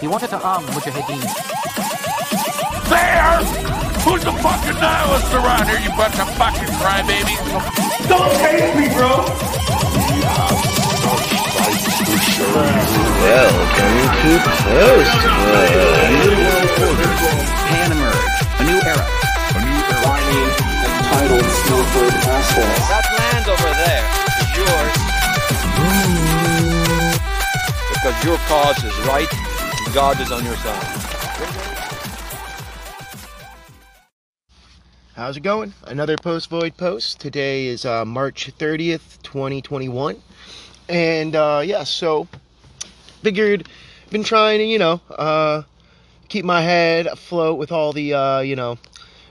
[0.00, 1.26] He wanted to arm Mujahideen.
[2.86, 3.42] There!
[4.06, 7.42] Who's the fucking nihilist around here, you bunch of fucking crybabies?
[8.06, 9.26] Don't taste me, bro!
[13.26, 15.38] Welcome to Postwood.
[17.66, 18.38] Pan emerge.
[18.54, 19.02] A new era.
[19.02, 20.06] A new era.
[20.06, 20.46] Whiny,
[20.86, 22.86] entitled, snowflake assholes.
[22.86, 24.06] That land over there
[24.46, 24.94] is yours.
[25.74, 26.08] Mm.
[27.90, 29.47] Because your cause is right and
[29.98, 30.84] God is on your side.
[35.16, 35.74] How's it going?
[35.88, 37.18] Another Post Void post.
[37.18, 40.22] Today is uh, March 30th, 2021.
[40.88, 42.28] And uh, yeah, so
[43.24, 43.68] figured,
[44.10, 45.62] been trying to, you know, uh,
[46.28, 48.78] keep my head afloat with all the, uh, you know,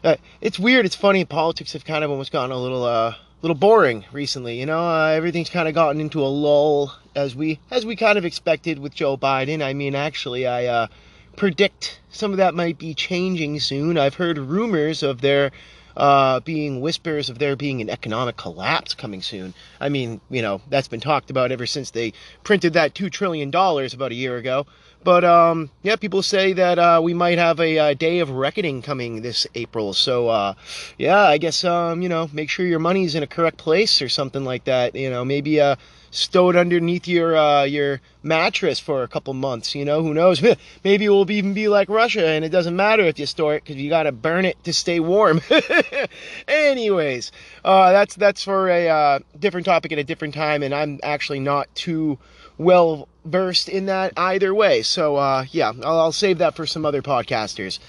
[0.04, 3.56] uh, it's weird, it's funny, politics have kind of almost gotten a little, uh, little
[3.56, 7.86] boring recently, you know, uh, everything's kind of gotten into a lull as we, as
[7.86, 9.64] we kind of expected with Joe Biden.
[9.64, 10.88] I mean, actually, I, uh,
[11.38, 13.98] predict some of that might be changing soon.
[13.98, 15.52] I've heard rumors of there
[15.96, 19.54] uh, being whispers of there being an economic collapse coming soon.
[19.80, 23.50] I mean, you know, that's been talked about ever since they printed that $2 trillion
[23.50, 24.66] about a year ago.
[25.04, 28.82] But um, yeah, people say that uh, we might have a, uh day of reckoning
[28.82, 29.94] coming this April.
[29.94, 30.54] So uh,
[30.98, 34.10] yeah, I guess um, you know, make sure your money's in a correct place or
[34.10, 34.96] something like that.
[34.96, 35.76] You know, maybe uh,
[36.12, 39.76] stow it underneath your uh, your mattress for a couple months.
[39.76, 40.42] You know, who knows?
[40.84, 43.64] maybe it will even be like Russia, and it doesn't matter if you store it
[43.64, 45.42] because you got to burn it to stay warm.
[46.48, 47.32] Anyways,
[47.64, 51.40] uh, that's that's for a uh, different topic at a different time, and I'm actually
[51.40, 52.18] not too
[52.58, 54.82] well versed in that either way.
[54.82, 57.80] So uh, yeah, I'll, I'll save that for some other podcasters.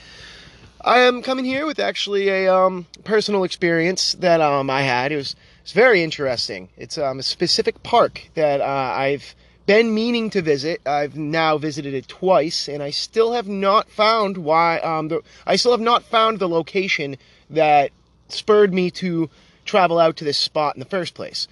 [0.80, 5.11] I am coming here with actually a um, personal experience that um, I had.
[5.11, 5.34] It was
[5.69, 6.70] it's very interesting.
[6.78, 9.34] It's um, a specific park that uh, I've
[9.66, 10.80] been meaning to visit.
[10.86, 14.78] I've now visited it twice, and I still have not found why.
[14.78, 17.19] Um, the, I still have not found the location
[17.50, 17.91] that
[18.28, 19.28] spurred me to
[19.66, 21.46] travel out to this spot in the first place.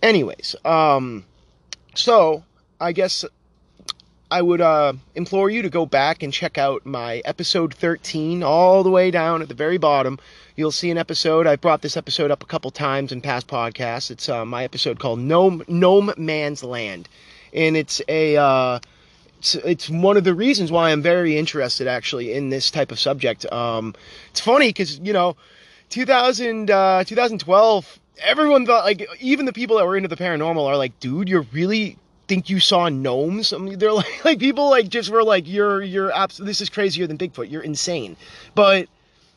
[0.00, 1.24] Anyways, um,
[1.96, 2.44] so
[2.80, 3.24] I guess
[4.32, 8.82] I would uh, implore you to go back and check out my episode 13, all
[8.82, 10.18] the way down at the very bottom.
[10.56, 11.46] You'll see an episode.
[11.46, 14.10] I've brought this episode up a couple times in past podcasts.
[14.10, 17.10] It's uh, my episode called Gnome, Gnome Man's Land.
[17.52, 18.38] And it's a.
[18.38, 18.80] Uh,
[19.38, 22.98] it's, it's one of the reasons why I'm very interested actually in this type of
[22.98, 23.44] subject.
[23.52, 23.94] Um,
[24.30, 25.36] it's funny because, you know,
[25.90, 30.78] 2000, uh, 2012, everyone thought, like, even the people that were into the paranormal are
[30.78, 31.98] like, dude, you're really
[32.32, 33.52] think you saw gnomes.
[33.52, 36.70] I mean, they're like, like people like just were like, you're, you're abs- this is
[36.70, 37.50] crazier than Bigfoot.
[37.50, 38.16] You're insane.
[38.54, 38.88] But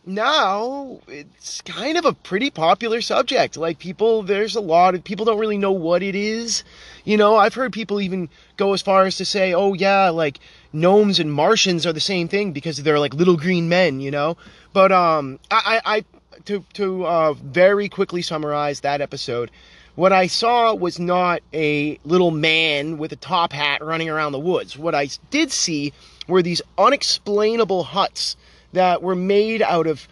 [0.05, 3.57] now it's kind of a pretty popular subject.
[3.57, 6.63] Like people, there's a lot of people don't really know what it is.
[7.03, 10.39] You know, I've heard people even go as far as to say, oh yeah, like
[10.71, 14.37] gnomes and Martians are the same thing because they're like little green men, you know?
[14.71, 16.05] But, um, I, I, I
[16.45, 19.51] to, to, uh, very quickly summarize that episode,
[19.95, 24.39] what I saw was not a little man with a top hat running around the
[24.39, 24.77] woods.
[24.77, 25.93] What I did see
[26.27, 28.35] were these unexplainable huts
[28.73, 30.07] that were made out of,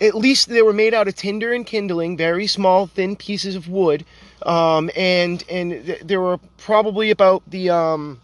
[0.00, 3.68] at least they were made out of tinder and kindling, very small, thin pieces of
[3.68, 4.04] wood.
[4.42, 8.20] Um, and and th- there were probably about the um,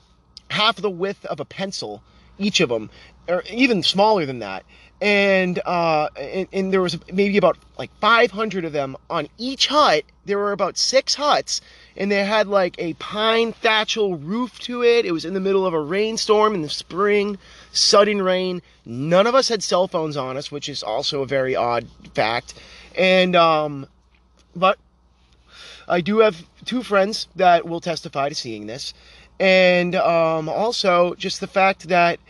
[0.50, 2.02] half the width of a pencil,
[2.38, 2.90] each of them,
[3.28, 4.64] or even smaller than that
[5.02, 10.04] and uh and, and, there was maybe about like 500 of them on each hut.
[10.24, 11.60] There were about six huts
[11.96, 15.04] and they had like a pine thatchel roof to it.
[15.04, 17.36] It was in the middle of a rainstorm in the spring
[17.72, 18.62] sudden rain.
[18.86, 22.54] None of us had cell phones on us which is also a very odd fact.
[22.96, 23.88] And um
[24.54, 24.78] but
[25.88, 28.94] i do have two friends that will testify to seeing this.
[29.40, 32.20] And um also just the fact that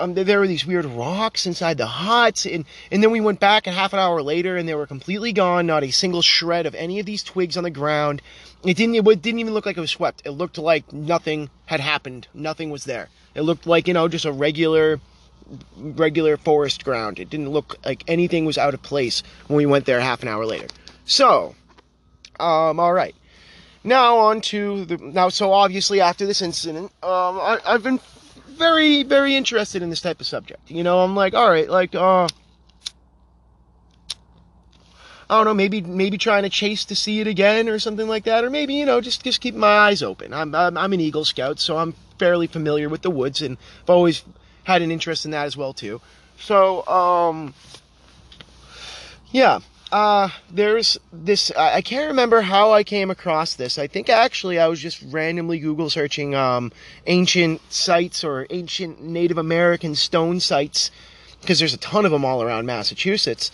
[0.00, 3.66] um, there were these weird rocks inside the huts, and, and then we went back
[3.66, 5.66] a half an hour later, and they were completely gone.
[5.66, 8.22] Not a single shred of any of these twigs on the ground.
[8.64, 8.94] It didn't.
[8.94, 10.22] It didn't even look like it was swept.
[10.24, 12.26] It looked like nothing had happened.
[12.32, 13.08] Nothing was there.
[13.34, 15.00] It looked like you know just a regular,
[15.76, 17.18] regular forest ground.
[17.18, 20.28] It didn't look like anything was out of place when we went there half an
[20.28, 20.66] hour later.
[21.04, 21.54] So,
[22.38, 23.14] um, all right.
[23.84, 25.28] Now on to the now.
[25.28, 27.98] So obviously after this incident, um, I, I've been
[28.60, 30.70] very, very interested in this type of subject.
[30.70, 32.28] You know, I'm like, all right, like, uh,
[35.28, 38.24] I don't know, maybe, maybe trying to chase to see it again or something like
[38.24, 40.32] that, or maybe, you know, just, just keep my eyes open.
[40.32, 43.90] I'm, I'm, I'm an Eagle Scout, so I'm fairly familiar with the woods, and I've
[43.90, 44.22] always
[44.64, 46.00] had an interest in that as well too.
[46.38, 47.54] So, um,
[49.32, 49.60] yeah.
[49.92, 51.50] Uh, there's this.
[51.52, 53.78] I, can't remember how I came across this.
[53.78, 56.70] I think actually I was just randomly Google searching um,
[57.06, 60.90] ancient sites or ancient Native American stone sites
[61.40, 63.50] because there's a ton of them all around Massachusetts.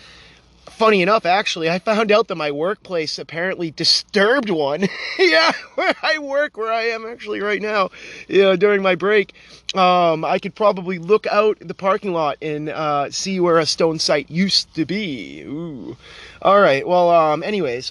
[0.76, 4.86] Funny enough, actually, I found out that my workplace apparently disturbed one.
[5.18, 7.88] yeah, where I work, where I am actually right now,
[8.28, 9.32] you know, during my break,
[9.74, 13.98] um, I could probably look out the parking lot and uh, see where a stone
[13.98, 15.44] site used to be.
[15.44, 15.96] Ooh.
[16.42, 16.86] All right.
[16.86, 17.90] Well, um, anyways,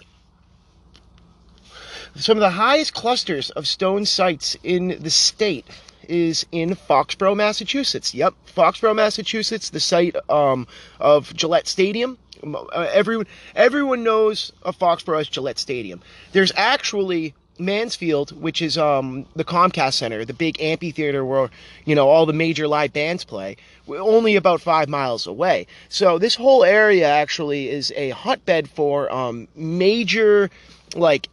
[2.14, 5.66] some of the highest clusters of stone sites in the state
[6.08, 8.14] is in Foxborough, Massachusetts.
[8.14, 10.68] Yep, Foxborough, Massachusetts, the site um,
[11.00, 12.20] of Gillette Stadium.
[12.54, 16.02] Uh, everyone, everyone knows of Foxborough as Gillette Stadium.
[16.32, 21.50] There's actually Mansfield, which is um, the Comcast Center, the big amphitheater where
[21.86, 23.58] you know all the major live bands play,
[23.88, 25.68] only about five miles away.
[25.90, 30.50] So this whole area actually is a hotbed for um, major
[30.96, 31.30] like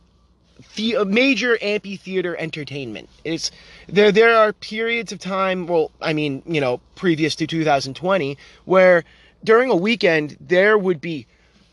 [0.76, 3.08] the major amphitheater entertainment.
[3.24, 3.50] It's
[3.88, 4.12] there.
[4.12, 5.66] There are periods of time.
[5.66, 9.04] Well, I mean, you know, previous to 2020, where
[9.44, 11.26] during a weekend there would be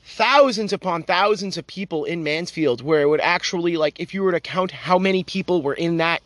[0.04, 4.32] thousands upon thousands of people in Mansfield, where it would actually like if you were
[4.32, 6.22] to count how many people were in that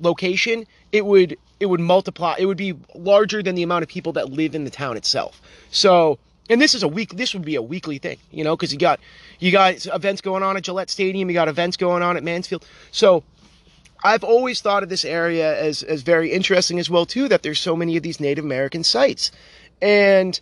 [0.00, 2.34] location, it would it would multiply.
[2.38, 5.40] It would be larger than the amount of people that live in the town itself.
[5.70, 8.72] So and this is a week this would be a weekly thing you know because
[8.72, 9.00] you got
[9.38, 12.64] you got events going on at gillette stadium you got events going on at mansfield
[12.92, 13.22] so
[14.04, 17.58] i've always thought of this area as as very interesting as well too that there's
[17.58, 19.32] so many of these native american sites
[19.82, 20.40] and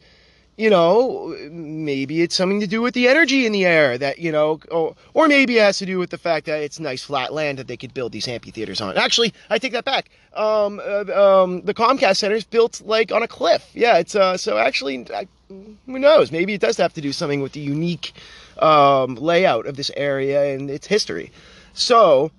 [0.57, 4.31] you know maybe it's something to do with the energy in the air that you
[4.31, 7.33] know or, or maybe it has to do with the fact that it's nice flat
[7.33, 11.05] land that they could build these amphitheaters on actually i take that back um, uh,
[11.43, 15.07] um, the comcast center is built like on a cliff yeah it's uh, so actually
[15.13, 16.33] I, who knows?
[16.33, 18.13] Maybe it does have to do something with the unique
[18.59, 21.33] um, layout of this area and its history.
[21.73, 22.31] So,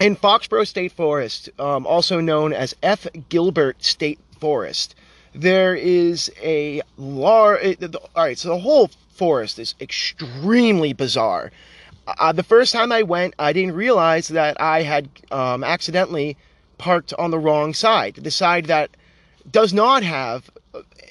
[0.00, 3.06] in Foxborough State Forest, um, also known as F.
[3.28, 4.94] Gilbert State Forest,
[5.34, 7.82] there is a large.
[7.82, 11.52] All right, so the whole forest is extremely bizarre.
[12.06, 16.36] Uh, the first time I went, I didn't realize that I had um, accidentally
[16.78, 18.90] parked on the wrong side, the side that
[19.50, 20.50] does not have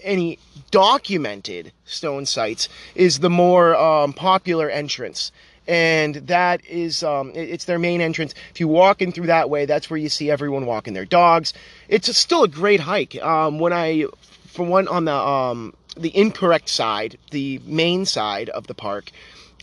[0.04, 0.40] any
[0.72, 5.32] documented stone sites is the more um, popular entrance
[5.70, 9.66] and that is um, it's their main entrance if you walk in through that way
[9.66, 11.54] that's where you see everyone walking their dogs
[11.88, 14.04] it's still a great hike um, when i
[14.48, 19.12] for one on the um, the incorrect side the main side of the park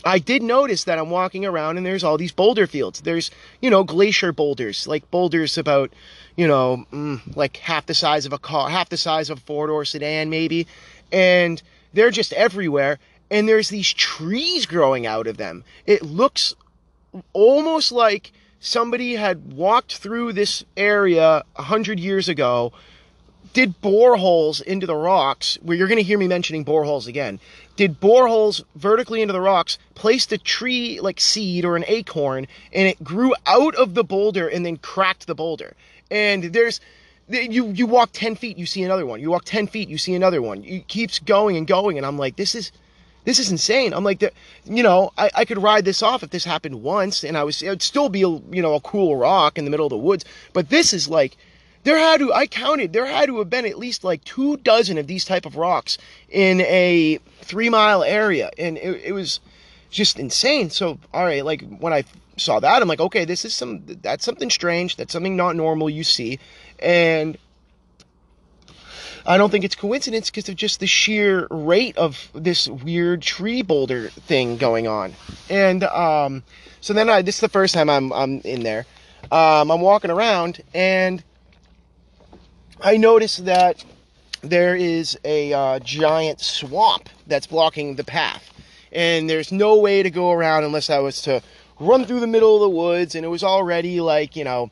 [0.05, 3.01] I did notice that I'm walking around and there's all these boulder fields.
[3.01, 3.31] There's,
[3.61, 5.91] you know, glacier boulders, like boulders about,
[6.35, 9.41] you know, mm, like half the size of a car, half the size of a
[9.41, 10.67] four door sedan, maybe.
[11.11, 11.61] And
[11.93, 12.99] they're just everywhere.
[13.29, 15.63] And there's these trees growing out of them.
[15.85, 16.55] It looks
[17.33, 22.73] almost like somebody had walked through this area a hundred years ago
[23.57, 27.39] did boreholes into the rocks, where you're going to hear me mentioning boreholes again,
[27.75, 32.87] did boreholes vertically into the rocks, placed a tree like seed or an acorn, and
[32.87, 35.73] it grew out of the boulder and then cracked the boulder.
[36.11, 36.79] And there's,
[37.27, 39.19] you you walk 10 feet, you see another one.
[39.19, 40.63] You walk 10 feet, you see another one.
[40.63, 42.71] It keeps going and going, and I'm like, this is,
[43.27, 43.93] this is insane.
[43.93, 44.21] I'm like,
[44.63, 47.61] you know, I, I could ride this off if this happened once, and I was,
[47.61, 50.23] it would still be, you know, a cool rock in the middle of the woods.
[50.53, 51.35] But this is like,
[51.83, 54.97] there had to, I counted, there had to have been at least like two dozen
[54.97, 55.97] of these type of rocks
[56.29, 58.49] in a three mile area.
[58.57, 59.41] And it, it was
[59.89, 60.69] just insane.
[60.69, 62.05] So, all right, like when I
[62.37, 64.95] saw that, I'm like, okay, this is some, that's something strange.
[64.95, 66.39] That's something not normal you see.
[66.79, 67.37] And
[69.27, 73.61] I don't think it's coincidence because of just the sheer rate of this weird tree
[73.61, 75.13] boulder thing going on.
[75.49, 76.43] And um,
[76.79, 78.85] so then I, this is the first time I'm, I'm in there.
[79.29, 81.21] Um, I'm walking around and
[82.79, 83.83] I notice that
[84.41, 88.49] there is a uh, giant swamp that's blocking the path.
[88.93, 91.41] And there's no way to go around unless I was to
[91.81, 93.13] run through the middle of the woods.
[93.13, 94.71] And it was already like, you know,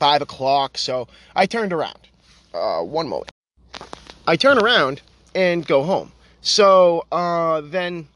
[0.00, 0.76] five o'clock.
[0.76, 2.00] So I turned around.
[2.52, 3.30] Uh, one moment.
[4.26, 5.02] I turn around
[5.34, 6.12] and go home.
[6.40, 8.08] So uh, then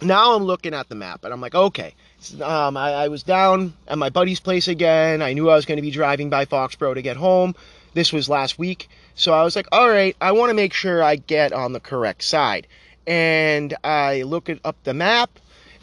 [0.00, 1.94] now I'm looking at the map and I'm like, okay.
[2.40, 5.22] Um, I, I was down at my buddy's place again.
[5.22, 7.54] I knew I was going to be driving by Foxborough to get home.
[7.94, 8.88] This was last week.
[9.14, 11.80] So I was like, all right, I want to make sure I get on the
[11.80, 12.66] correct side.
[13.06, 15.38] And I look up the map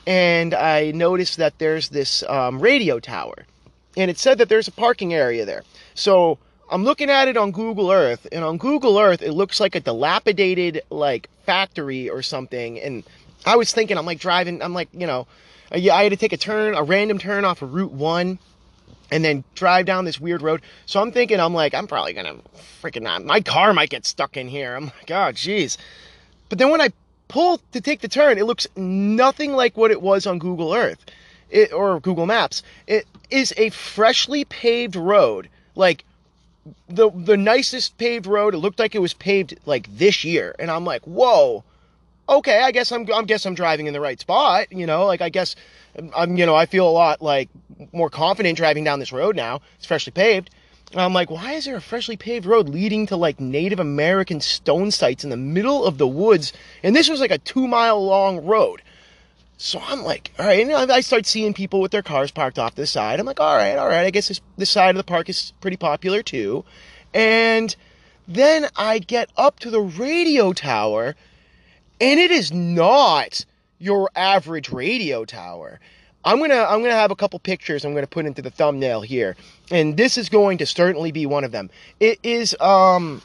[0.07, 3.45] and I notice that there's this um, radio tower.
[3.97, 5.63] And it said that there's a parking area there.
[5.93, 6.39] So
[6.71, 9.79] I'm looking at it on Google Earth, and on Google Earth, it looks like a
[9.79, 12.79] dilapidated like factory or something.
[12.79, 13.03] And
[13.45, 15.27] I was thinking, I'm like driving, I'm like, you know,
[15.71, 18.39] I had to take a turn, a random turn off of Route 1
[19.11, 20.61] and then drive down this weird road.
[20.85, 22.35] So I'm thinking, I'm like, I'm probably gonna
[22.81, 24.75] freaking not, my car might get stuck in here.
[24.75, 25.77] I'm like, oh, jeez.
[26.49, 26.89] But then when I
[27.27, 31.03] pull to take the turn, it looks nothing like what it was on Google Earth
[31.49, 32.61] it, or Google Maps.
[32.85, 36.03] It is a freshly paved road, like
[36.87, 38.53] the the nicest paved road.
[38.53, 41.63] It looked like it was paved like this year, and I'm like, whoa.
[42.27, 44.71] Okay, I guess I'm I guess I'm driving in the right spot.
[44.71, 45.55] You know, like I guess
[45.97, 47.49] um, I'm you know I feel a lot like
[47.91, 49.61] more confident driving down this road now.
[49.77, 50.51] It's freshly paved.
[50.91, 54.41] And I'm like, why is there a freshly paved road leading to like Native American
[54.41, 56.51] stone sites in the middle of the woods?
[56.81, 58.81] And this was like a two mile long road.
[59.61, 62.75] So I'm like, all right, and I start seeing people with their cars parked off
[62.75, 63.19] the side.
[63.19, 65.51] I'm like, all right, all right, I guess this, this side of the park is
[65.59, 66.63] pretty popular too.
[67.13, 67.75] And
[68.25, 71.13] then I get up to the radio tower,
[71.99, 73.45] and it is not
[73.79, 75.81] your average radio tower.
[76.23, 79.35] I'm gonna I'm gonna have a couple pictures I'm gonna put into the thumbnail here,
[79.71, 81.69] and this is going to certainly be one of them.
[81.99, 83.21] It is um,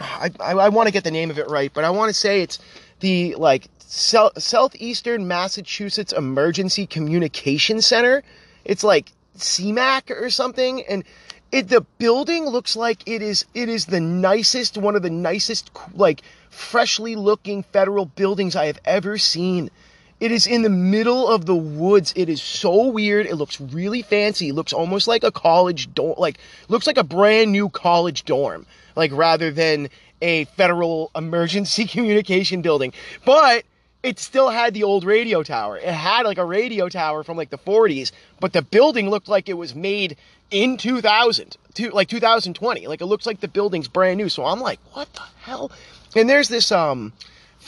[0.00, 2.14] I I, I want to get the name of it right, but I want to
[2.14, 2.58] say it's
[3.00, 8.22] the like South, Southeastern Massachusetts Emergency Communication Center.
[8.64, 11.04] It's like CMAC or something, and
[11.50, 15.70] it the building looks like it is it is the nicest one of the nicest
[15.94, 19.70] like freshly looking federal buildings I have ever seen.
[20.20, 22.12] It is in the middle of the woods.
[22.16, 23.26] It is so weird.
[23.26, 24.48] It looks really fancy.
[24.48, 28.66] It looks almost like a college dorm, like looks like a brand new college dorm,
[28.96, 29.88] like rather than
[30.20, 32.92] a federal emergency communication building.
[33.24, 33.64] But
[34.02, 35.76] it still had the old radio tower.
[35.76, 38.10] It had like a radio tower from like the 40s,
[38.40, 40.16] but the building looked like it was made
[40.50, 42.86] in 2000, to like 2020.
[42.86, 44.28] Like it looks like the building's brand new.
[44.28, 45.70] So I'm like, what the hell?
[46.16, 47.12] And there's this um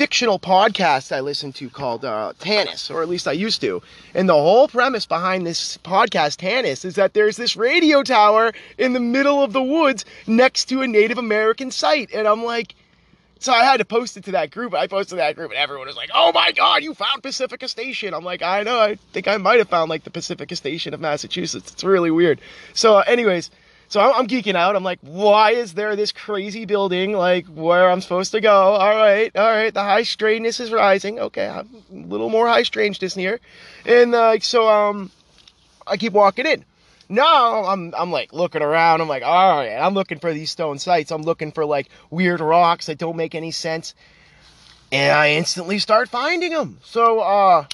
[0.01, 3.83] fictional podcast I listen to called uh, Tanis, or at least I used to.
[4.15, 8.95] And the whole premise behind this podcast, Tanis, is that there's this radio tower in
[8.95, 12.15] the middle of the woods next to a Native American site.
[12.15, 12.75] And I'm like,
[13.41, 14.73] so I had to post it to that group.
[14.73, 18.15] I posted that group, and everyone was like, "Oh my God, you found Pacifica Station!"
[18.15, 18.81] I'm like, "I know.
[18.81, 21.73] I think I might have found like the Pacifica Station of Massachusetts.
[21.73, 22.39] It's really weird."
[22.75, 23.51] So, anyways,
[23.91, 24.77] so I'm, I'm, geeking out.
[24.77, 28.55] I'm like, why is there this crazy building like where I'm supposed to go?
[28.55, 29.75] All right, all right.
[29.75, 31.19] The high strangeness is rising.
[31.19, 33.41] Okay, I'm a little more high strangeness here,
[33.85, 35.11] and uh, so um,
[35.87, 36.65] I keep walking in.
[37.09, 39.01] No, I'm I'm like looking around.
[39.01, 41.11] I'm like, all right, I'm looking for these stone sites.
[41.11, 43.97] I'm looking for like weird rocks that don't make any sense.
[44.93, 46.79] And I instantly start finding them.
[46.85, 47.65] So uh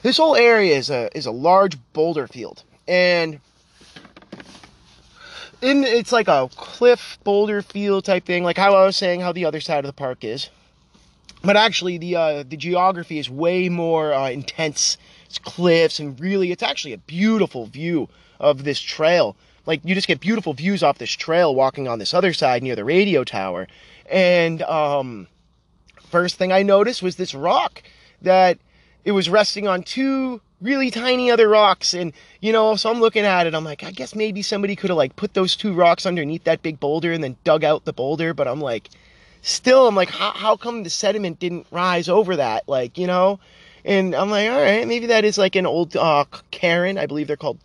[0.00, 2.62] this whole area is a is a large boulder field.
[2.86, 3.40] And
[5.60, 9.32] in it's like a cliff boulder field type thing, like how I was saying how
[9.32, 10.50] the other side of the park is.
[11.42, 14.98] But actually the uh the geography is way more uh, intense.
[15.26, 18.08] It's cliffs and really it's actually a beautiful view
[18.40, 19.36] of this trail.
[19.66, 22.76] Like you just get beautiful views off this trail walking on this other side near
[22.76, 23.68] the radio tower.
[24.10, 25.28] And um
[26.10, 27.82] first thing i noticed was this rock
[28.22, 28.58] that
[29.04, 33.24] it was resting on two really tiny other rocks and you know so i'm looking
[33.24, 36.04] at it i'm like i guess maybe somebody could have like put those two rocks
[36.04, 38.90] underneath that big boulder and then dug out the boulder but i'm like
[39.42, 42.68] still i'm like how, how come the sediment didn't rise over that?
[42.68, 43.40] Like you know
[43.88, 46.98] and I'm like, all right, maybe that is like an old uh, Cairn.
[46.98, 47.58] I believe they're called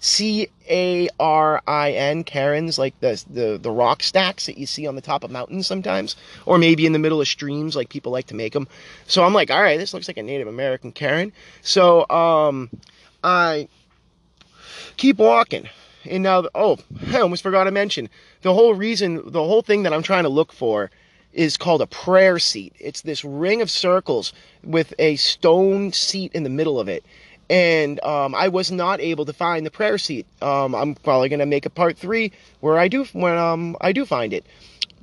[0.00, 4.86] C A R I N cairns, like the, the the rock stacks that you see
[4.86, 6.14] on the top of mountains sometimes,
[6.46, 8.68] or maybe in the middle of streams, like people like to make them.
[9.06, 11.32] So I'm like, all right, this looks like a Native American cairn.
[11.62, 12.70] So um,
[13.24, 13.68] I
[14.96, 15.68] keep walking.
[16.06, 16.78] And now, oh,
[17.12, 18.10] I almost forgot to mention
[18.42, 20.90] the whole reason, the whole thing that I'm trying to look for
[21.34, 22.72] is called a prayer seat.
[22.78, 27.04] It's this ring of circles with a stone seat in the middle of it.
[27.50, 30.26] And um, I was not able to find the prayer seat.
[30.40, 34.06] Um, I'm probably gonna make a part three where I do when um, I do
[34.06, 34.46] find it.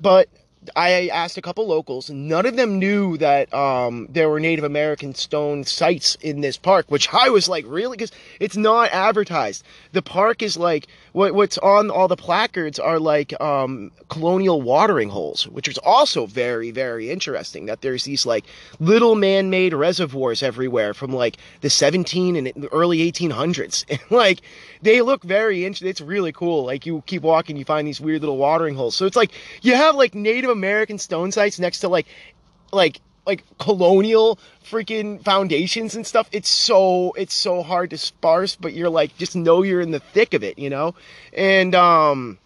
[0.02, 0.28] But
[0.76, 2.10] I asked a couple locals.
[2.10, 6.86] None of them knew that um, there were Native American stone sites in this park,
[6.90, 7.98] which I was like, really?
[7.98, 9.64] Because it's not advertised.
[9.92, 15.10] The park is like what, what's on all the placards are like um, colonial watering
[15.10, 17.66] holes, which is also very, very interesting.
[17.66, 18.46] That there's these like
[18.80, 24.42] little man-made reservoirs everywhere from like the 17 and early 1800s, and like
[24.84, 25.90] they look very interesting.
[25.90, 26.66] It's really cool.
[26.66, 28.96] Like you keep walking, you find these weird little watering holes.
[28.96, 29.32] So it's like
[29.64, 32.08] you have like Native American stone sites next to like
[32.72, 36.28] like like colonial freaking foundations and stuff.
[36.32, 40.00] It's so it's so hard to sparse, but you're like just know you're in the
[40.00, 40.96] thick of it, you know?
[41.34, 42.38] And um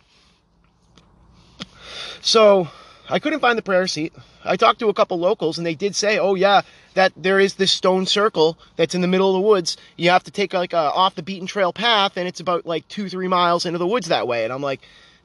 [2.21, 2.67] so
[3.09, 4.13] I couldn't find the prayer seat.
[4.43, 6.61] I talked to a couple locals and they did say, "Oh yeah,
[6.93, 9.77] that there is this stone circle that's in the middle of the woods.
[9.95, 12.87] You have to take like a off the beaten trail path and it's about like
[12.89, 14.81] 2-3 miles into the woods that way." And I'm like,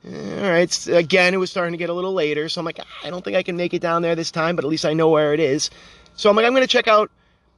[0.09, 2.79] Eh, "All right, again, it was starting to get a little later, so I'm like,
[2.81, 4.85] ah, I don't think I can make it down there this time, but at least
[4.85, 5.71] I know where it is."
[6.17, 7.11] So I'm like, I'm going to check out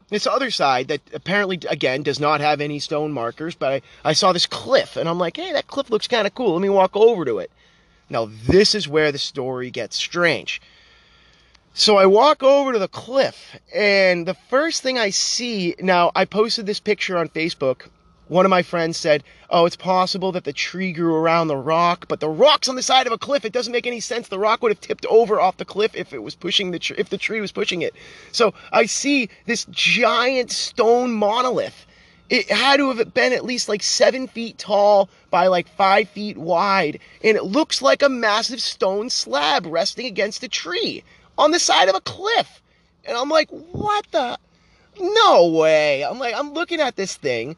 [0.09, 4.13] this other side that apparently again does not have any stone markers, but I, I
[4.13, 6.53] saw this cliff and I'm like, "Hey, that cliff looks kind of cool.
[6.53, 7.51] Let me walk over to it."
[8.11, 10.61] Now, this is where the story gets strange.
[11.75, 16.27] So I walk over to the cliff, and the first thing I see now, I
[16.27, 17.89] posted this picture on Facebook.
[18.29, 22.07] One of my friends said, Oh, it's possible that the tree grew around the rock,
[22.09, 23.45] but the rock's on the side of a cliff.
[23.45, 24.29] It doesn't make any sense.
[24.29, 27.11] The rock would have tipped over off the cliff if it was pushing the if
[27.11, 27.95] the tree was pushing it.
[28.31, 31.87] So I see this giant stone monolith
[32.33, 36.38] it had to have been at least like seven feet tall by like five feet
[36.38, 41.05] wide, and it looks like a massive stone slab resting against a tree
[41.37, 42.62] on the side of a cliff.
[43.05, 44.38] And I'm like, what the?
[44.99, 46.05] No way.
[46.05, 47.55] I'm like, I'm looking at this thing.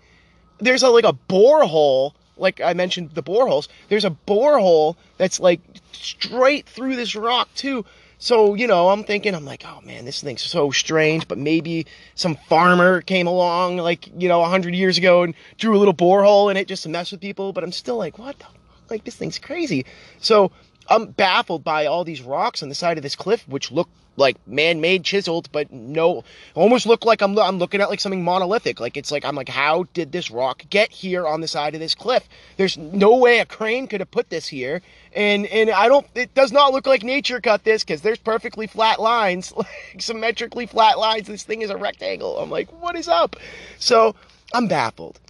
[0.64, 3.68] There's a like a borehole, like I mentioned the boreholes.
[3.88, 5.60] There's a borehole that's like
[5.92, 7.84] straight through this rock too.
[8.18, 11.86] So, you know, I'm thinking, I'm like, oh man, this thing's so strange, but maybe
[12.14, 16.50] some farmer came along, like, you know, 100 years ago and drew a little borehole
[16.50, 17.52] in it just to mess with people.
[17.52, 18.46] But I'm still like, what the?
[18.88, 19.84] Like, this thing's crazy.
[20.20, 20.52] So
[20.88, 24.36] I'm baffled by all these rocks on the side of this cliff, which look like
[24.46, 28.80] man-made chiseled but no almost look like I'm, I'm looking at like something monolithic.
[28.80, 31.80] Like it's like i'm like how did this rock get here on the side of
[31.80, 32.28] this cliff?
[32.56, 34.82] There's no way a crane could have put this here.
[35.14, 38.66] And and i don't it does not look like nature cut this because there's perfectly
[38.66, 41.26] flat lines like symmetrically flat lines.
[41.26, 42.38] This thing is a rectangle.
[42.38, 43.36] I'm like what is up?
[43.78, 44.14] So
[44.52, 45.20] i'm baffled.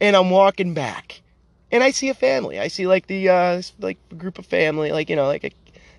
[0.00, 1.22] And i'm walking back.
[1.70, 2.58] And i see a family.
[2.58, 5.50] I see like the uh like group of family like you know like a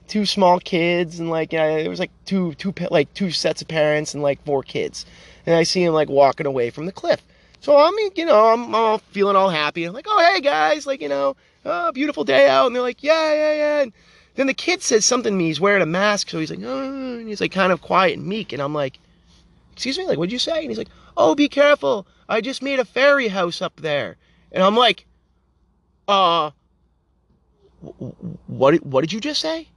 [0.09, 3.67] two small kids and like yeah, it was like two two like two sets of
[3.67, 5.05] parents and like four kids,
[5.45, 7.21] and I see him like walking away from the cliff.
[7.61, 9.85] So I'm you know I'm all feeling all happy.
[9.85, 13.03] I'm like oh hey guys like you know oh beautiful day out and they're like
[13.03, 13.81] yeah yeah yeah.
[13.81, 13.93] And
[14.35, 15.45] then the kid says something to me.
[15.45, 18.27] He's wearing a mask, so he's like oh and he's like kind of quiet and
[18.27, 18.99] meek, and I'm like
[19.73, 20.59] excuse me like what'd you say?
[20.59, 24.17] And he's like oh be careful I just made a fairy house up there,
[24.51, 25.05] and I'm like
[26.07, 26.51] uh
[28.47, 29.69] what what did you just say?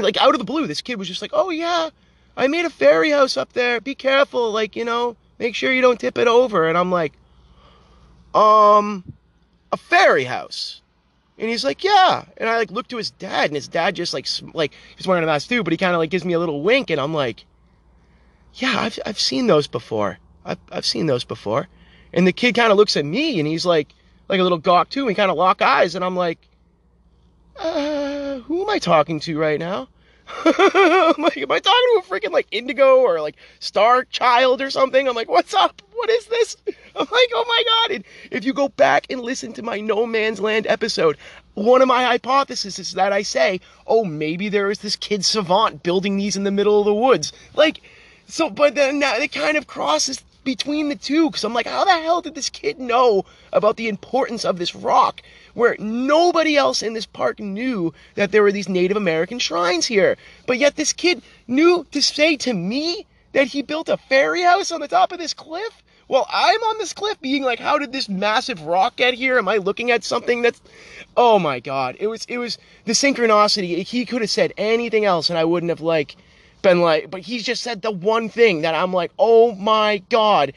[0.00, 1.90] Like out of the blue, this kid was just like, "Oh yeah,
[2.36, 3.80] I made a fairy house up there.
[3.80, 7.12] Be careful, like you know, make sure you don't tip it over." And I'm like,
[8.34, 9.04] "Um,
[9.70, 10.80] a fairy house."
[11.38, 14.14] And he's like, "Yeah." And I like look to his dad, and his dad just
[14.14, 16.38] like like he's wearing a mask too, but he kind of like gives me a
[16.38, 17.44] little wink, and I'm like,
[18.54, 20.18] "Yeah, I've I've seen those before.
[20.44, 21.68] I've I've seen those before."
[22.14, 23.88] And the kid kind of looks at me, and he's like
[24.28, 26.38] like a little gawk too, and kind of lock eyes, and I'm like
[27.62, 29.88] uh, who am I talking to right now?
[30.44, 34.70] I'm like, am I talking to a freaking like Indigo or like Star Child or
[34.70, 35.06] something?
[35.06, 35.82] I'm like, what's up?
[35.94, 36.56] What is this?
[36.66, 37.96] I'm like, oh my god!
[37.96, 41.16] And if you go back and listen to my No Man's Land episode,
[41.54, 45.82] one of my hypotheses is that I say, oh, maybe there is this kid savant
[45.82, 47.32] building these in the middle of the woods.
[47.54, 47.80] Like,
[48.26, 51.84] so, but then now it kind of crosses between the two because I'm like, how
[51.84, 55.22] the hell did this kid know about the importance of this rock
[55.54, 60.16] where nobody else in this park knew that there were these Native American shrines here?
[60.46, 64.70] But yet this kid knew to say to me that he built a fairy house
[64.70, 65.82] on the top of this cliff?
[66.08, 69.38] Well, I'm on this cliff being like, how did this massive rock get here?
[69.38, 70.60] Am I looking at something that's
[71.16, 71.96] oh my god.
[72.00, 73.82] It was it was the synchronicity.
[73.82, 76.16] He could have said anything else and I wouldn't have like
[76.60, 80.52] been like, but he's just said the one thing that I'm like, oh my god,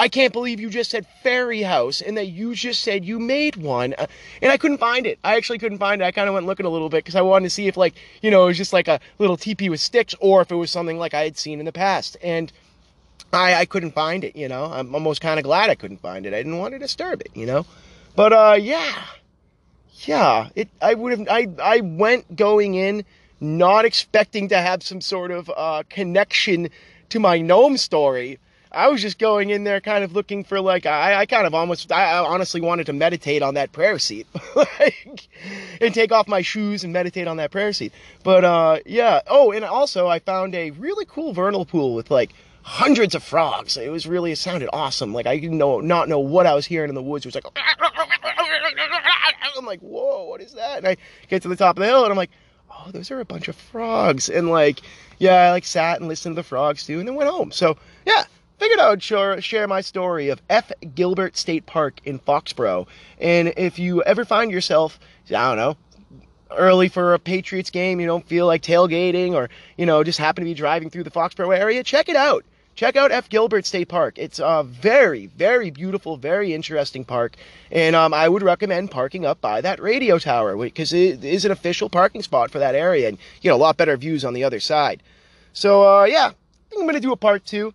[0.00, 3.56] I can't believe you just said fairy house and that you just said you made
[3.56, 3.94] one.
[3.98, 4.06] Uh,
[4.40, 5.18] and I couldn't find it.
[5.24, 6.04] I actually couldn't find it.
[6.04, 7.94] I kind of went looking a little bit because I wanted to see if, like,
[8.22, 10.70] you know, it was just like a little teepee with sticks or if it was
[10.70, 12.16] something like I had seen in the past.
[12.22, 12.52] And
[13.32, 14.66] I, I couldn't find it, you know.
[14.66, 16.32] I'm almost kind of glad I couldn't find it.
[16.32, 17.66] I didn't want to disturb it, you know.
[18.14, 19.04] But, uh, yeah.
[20.02, 20.50] Yeah.
[20.54, 23.04] It, I would have, I, I went going in
[23.40, 26.70] not expecting to have some sort of uh, connection
[27.08, 28.38] to my gnome story.
[28.70, 31.54] I was just going in there kind of looking for like I, I kind of
[31.54, 34.26] almost I honestly wanted to meditate on that prayer seat
[34.56, 35.28] like,
[35.80, 37.92] and take off my shoes and meditate on that prayer seat.
[38.22, 42.32] But uh yeah, oh and also I found a really cool vernal pool with like
[42.62, 43.76] hundreds of frogs.
[43.76, 45.14] It was really it sounded awesome.
[45.14, 47.24] Like I didn't know not know what I was hearing in the woods.
[47.24, 47.46] It was like
[49.56, 50.96] I'm like, "Whoa, what is that?" And I
[51.28, 52.30] get to the top of the hill and I'm like,
[52.70, 54.28] oh, those are a bunch of frogs.
[54.28, 54.80] And like,
[55.18, 57.50] yeah, I like sat and listened to the frogs too, and then went home.
[57.50, 57.76] So
[58.06, 58.24] yeah,
[58.58, 60.72] figured I would share, share my story of F.
[60.94, 62.86] Gilbert State Park in Foxborough.
[63.20, 65.76] And if you ever find yourself, I don't know,
[66.56, 70.42] early for a Patriots game, you don't feel like tailgating or, you know, just happen
[70.42, 72.44] to be driving through the Foxborough area, check it out.
[72.74, 73.28] Check out F.
[73.28, 74.18] Gilbert State Park.
[74.18, 77.34] It's a very, very beautiful, very interesting park.
[77.72, 81.50] And um, I would recommend parking up by that radio tower because it is an
[81.50, 84.44] official parking spot for that area and you know, a lot better views on the
[84.44, 85.02] other side.
[85.52, 87.74] So, uh, yeah, I think I'm going to do a part two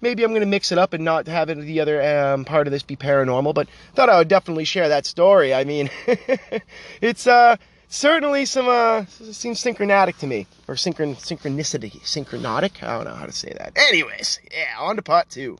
[0.00, 2.66] maybe I'm going to mix it up and not have it, the other um, part
[2.66, 5.54] of this be paranormal, but thought I would definitely share that story.
[5.54, 5.90] I mean,
[7.00, 7.56] it's uh,
[7.88, 12.82] certainly some, uh, seems synchronatic to me, or synchron, synchronicity, synchronotic?
[12.82, 13.72] I don't know how to say that.
[13.76, 15.58] Anyways, yeah, on to part two.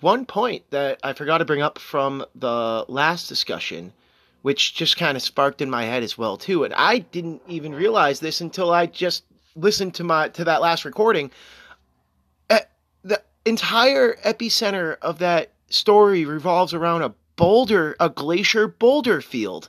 [0.00, 3.92] One point that I forgot to bring up from the last discussion,
[4.42, 7.74] which just kind of sparked in my head as well too, and I didn't even
[7.74, 9.24] realize this until I just
[9.56, 11.30] listened to my to that last recording.
[13.04, 19.68] The entire epicenter of that story revolves around a boulder, a glacier boulder field,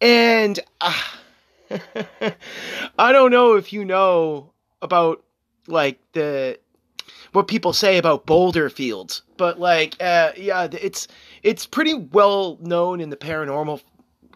[0.00, 1.02] and uh,
[2.98, 5.22] I don't know if you know about
[5.66, 6.58] like the
[7.32, 11.08] what people say about boulder fields, but like, uh, yeah, it's
[11.42, 13.82] it's pretty well known in the paranormal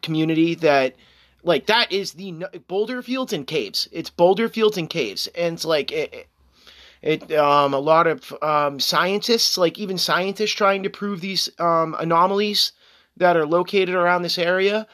[0.03, 0.95] community that
[1.43, 2.33] like that is the
[2.69, 3.89] boulder fields and caves.
[3.93, 6.29] It's boulder fields and caves, and it's like it,
[7.03, 11.97] it um a lot of um scientists, like even scientists, trying to prove these um
[11.99, 12.73] anomalies
[13.17, 14.87] that are located around this area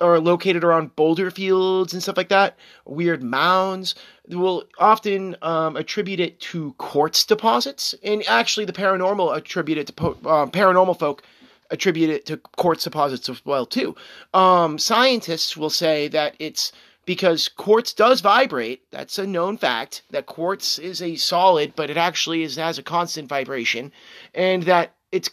[0.00, 3.94] or located around boulder fields and stuff like that, weird mounds,
[4.28, 7.94] will often um, attribute it to quartz deposits.
[8.02, 11.22] And actually, the paranormal attribute it to po- um, paranormal folk
[11.70, 13.94] attribute it to quartz deposits as well too.
[14.34, 16.72] Um, scientists will say that it's
[17.04, 18.82] because quartz does vibrate.
[18.90, 20.02] That's a known fact.
[20.10, 23.92] That quartz is a solid, but it actually is has a constant vibration,
[24.34, 25.30] and that it's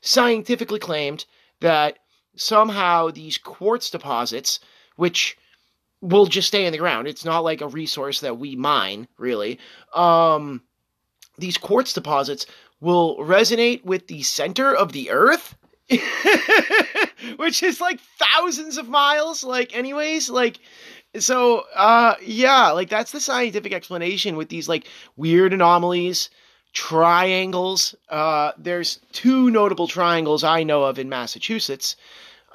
[0.00, 1.26] scientifically claimed
[1.60, 1.98] that
[2.36, 4.60] somehow these quartz deposits,
[4.96, 5.36] which
[6.00, 9.58] will just stay in the ground, it's not like a resource that we mine, really.
[9.94, 10.62] Um,
[11.38, 12.46] these quartz deposits
[12.80, 15.56] will resonate with the center of the earth.
[17.36, 20.60] which is like thousands of miles like anyways like
[21.18, 26.30] so uh yeah like that's the scientific explanation with these like weird anomalies
[26.72, 27.94] triangles.
[28.08, 31.96] Uh, there's two notable triangles I know of in Massachusetts.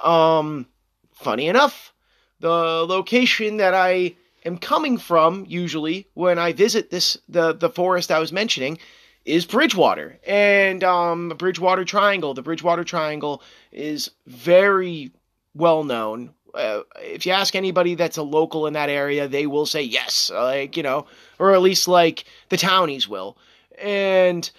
[0.03, 0.67] Um,
[1.13, 1.93] funny enough,
[2.39, 8.11] the location that I am coming from usually when I visit this the the forest
[8.11, 8.77] I was mentioning
[9.25, 12.33] is Bridgewater and um, Bridgewater Triangle.
[12.33, 15.11] The Bridgewater Triangle is very
[15.55, 16.33] well known.
[16.53, 20.31] Uh, if you ask anybody that's a local in that area, they will say yes,
[20.33, 21.05] like you know,
[21.39, 23.37] or at least like the townies will.
[23.81, 24.49] And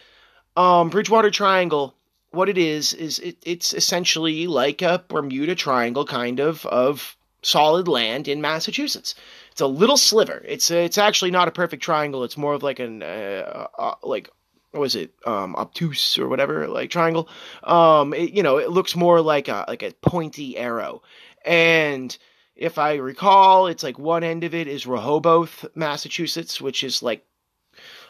[0.57, 1.95] um, Bridgewater Triangle,
[2.31, 7.87] what it is is it, it's essentially like a Bermuda Triangle kind of of solid
[7.87, 9.15] land in Massachusetts.
[9.53, 10.43] It's a little sliver.
[10.47, 12.25] It's it's actually not a perfect triangle.
[12.25, 14.29] It's more of like an uh, uh, like
[14.73, 17.29] what was it um obtuse or whatever like triangle.
[17.65, 21.03] Um, it, you know, it looks more like a like a pointy arrow,
[21.45, 22.17] and
[22.57, 27.25] if I recall, it's like one end of it is Rehoboth, Massachusetts, which is like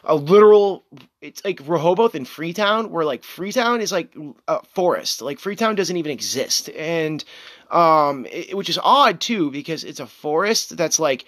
[0.07, 0.85] a literal
[1.21, 4.15] it's like Rehoboth and Freetown where like Freetown is like
[4.47, 7.23] a forest like Freetown doesn't even exist and
[7.69, 11.25] um it, which is odd too because it's a forest that's like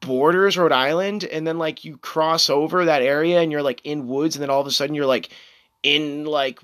[0.00, 4.08] borders Rhode Island and then like you cross over that area and you're like in
[4.08, 5.30] woods and then all of a sudden you're like
[5.84, 6.58] in like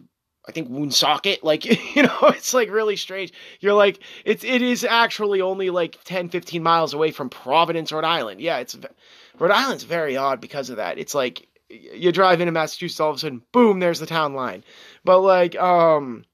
[0.46, 3.32] I think Woonsocket, like you know, it's like really strange.
[3.60, 8.02] You're like it's it is actually only like 10 15 miles away from Providence, Rhode
[8.02, 8.40] Island.
[8.40, 8.76] Yeah, it's
[9.38, 10.98] Rhode Island's very odd because of that.
[10.98, 14.64] It's like you drive into Massachusetts, all of a sudden, boom, there's the town line.
[15.04, 16.24] But like, um,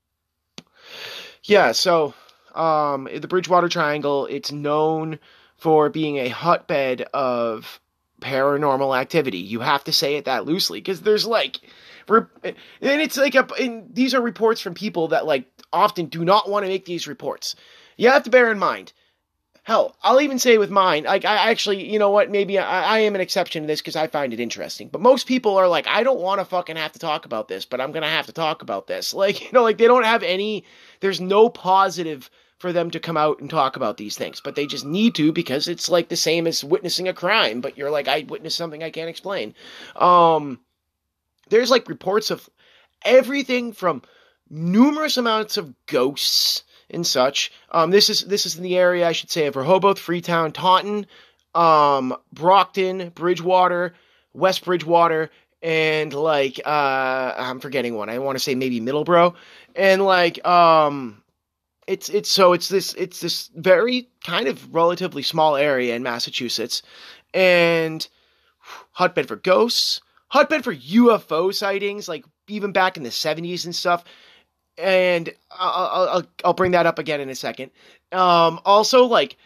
[1.45, 2.15] yeah, so
[2.55, 5.19] um, the Bridgewater Triangle, it's known
[5.57, 7.81] for being a hotbed of
[8.21, 9.39] paranormal activity.
[9.39, 11.61] You have to say it that loosely because there's like,
[12.09, 16.49] and it's like a, and these are reports from people that like often do not
[16.49, 17.55] want to make these reports.
[17.97, 18.93] You have to bear in mind
[19.69, 22.99] hell, I'll even say with mine, like I actually, you know what, maybe I, I
[23.01, 24.89] am an exception to this because I find it interesting.
[24.89, 27.67] But most people are like, I don't want to fucking have to talk about this,
[27.67, 29.13] but I'm gonna have to talk about this.
[29.19, 30.65] Like, you know, like they don't have any.
[31.01, 34.65] There's no positive for them to come out and talk about these things, but they
[34.65, 37.61] just need to because it's like the same as witnessing a crime.
[37.61, 39.55] But you're like, I witnessed something I can't explain.
[39.97, 40.61] Um,
[41.51, 42.49] there's like reports of
[43.05, 44.03] everything from
[44.49, 47.53] numerous amounts of ghosts and such.
[47.71, 51.07] Um, this is this is in the area I should say of Rehoboth, Freetown, Taunton,
[51.55, 53.95] um, Brockton, Bridgewater,
[54.33, 55.31] West Bridgewater,
[55.63, 58.09] and like uh, I'm forgetting one.
[58.09, 59.35] I want to say maybe Middleborough,
[59.75, 61.23] and like um,
[61.87, 66.83] it's it's so it's this it's this very kind of relatively small area in Massachusetts,
[67.35, 68.07] and
[68.93, 74.05] hotbed for ghosts, hotbed for UFO sightings, like even back in the 70s and stuff.
[74.79, 77.71] And I'll, I'll, I'll bring that up again in a second.
[78.13, 79.37] Um, also, like,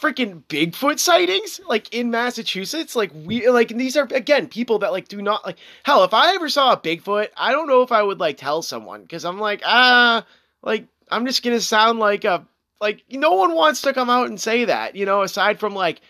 [0.00, 2.96] freaking Bigfoot sightings, like in Massachusetts.
[2.96, 6.34] Like, we, like, these are, again, people that, like, do not, like, hell, if I
[6.34, 9.38] ever saw a Bigfoot, I don't know if I would, like, tell someone, because I'm
[9.38, 10.26] like, ah,
[10.62, 12.44] like, I'm just gonna sound like a,
[12.80, 16.00] like, no one wants to come out and say that, you know, aside from, like,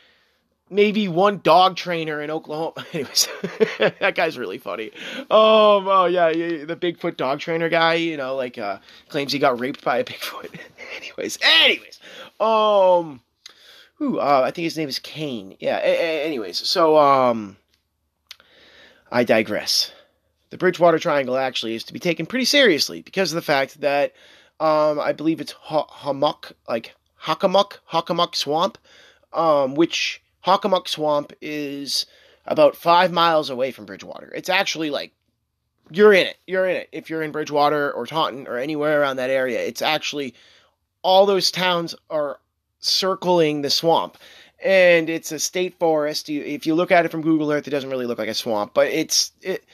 [0.73, 2.85] maybe one dog trainer in Oklahoma.
[2.93, 3.29] Anyways,
[3.79, 4.91] that guy's really funny.
[5.21, 9.39] Um, oh yeah, yeah, the Bigfoot dog trainer guy, you know, like uh, claims he
[9.39, 10.59] got raped by a Bigfoot.
[10.97, 12.01] anyways, anyways,
[12.41, 13.21] um,
[13.97, 14.19] who?
[14.19, 15.57] Uh, I think his name is Kane.
[15.61, 15.79] Yeah.
[15.79, 17.57] A- a- anyways, so um,
[19.11, 19.93] I digress.
[20.51, 24.13] The Bridgewater Triangle actually is to be taken pretty seriously because of the fact that
[24.61, 28.79] um, I believe it's ha- Hammock, like Hockomock, Hockomock Swamp,
[29.33, 32.07] um, which Hockomock Swamp is
[32.47, 34.33] about five miles away from Bridgewater.
[34.35, 35.13] It's actually like
[35.91, 36.37] you're in it.
[36.47, 36.89] You're in it.
[36.93, 40.35] If you're in Bridgewater or Taunton or anywhere around that area, it's actually
[41.03, 42.41] all those towns are
[42.81, 44.19] circling the swamp.
[44.65, 46.29] And it's a state forest.
[46.29, 48.35] You, if you look at it from Google Earth, it doesn't really look like a
[48.35, 49.65] swamp, but it's it,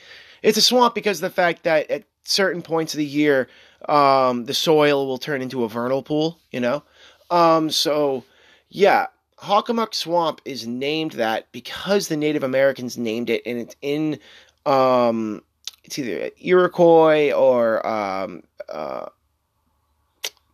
[0.42, 3.48] it's a swamp because of the fact that at certain points of the year,
[3.86, 6.38] um, the soil will turn into a vernal pool.
[6.50, 6.82] You know,
[7.30, 8.24] um, so
[8.70, 9.08] yeah,
[9.42, 14.18] Hockomock Swamp is named that because the Native Americans named it, and it's in
[14.66, 15.42] um,
[15.84, 19.06] it's either Iroquois or um, uh,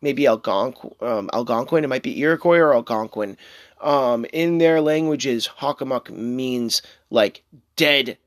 [0.01, 0.93] maybe Algonquin.
[1.01, 1.83] Um, Algonquin.
[1.83, 3.37] It might be Iroquois or Algonquin.
[3.81, 7.43] Um, in their languages, Hockomock means like
[7.77, 8.19] dead,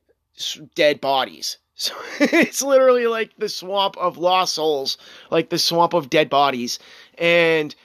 [0.75, 1.57] dead bodies.
[1.79, 4.97] So it's literally like the swamp of lost souls,
[5.29, 6.79] like the swamp of dead bodies,
[7.19, 7.75] and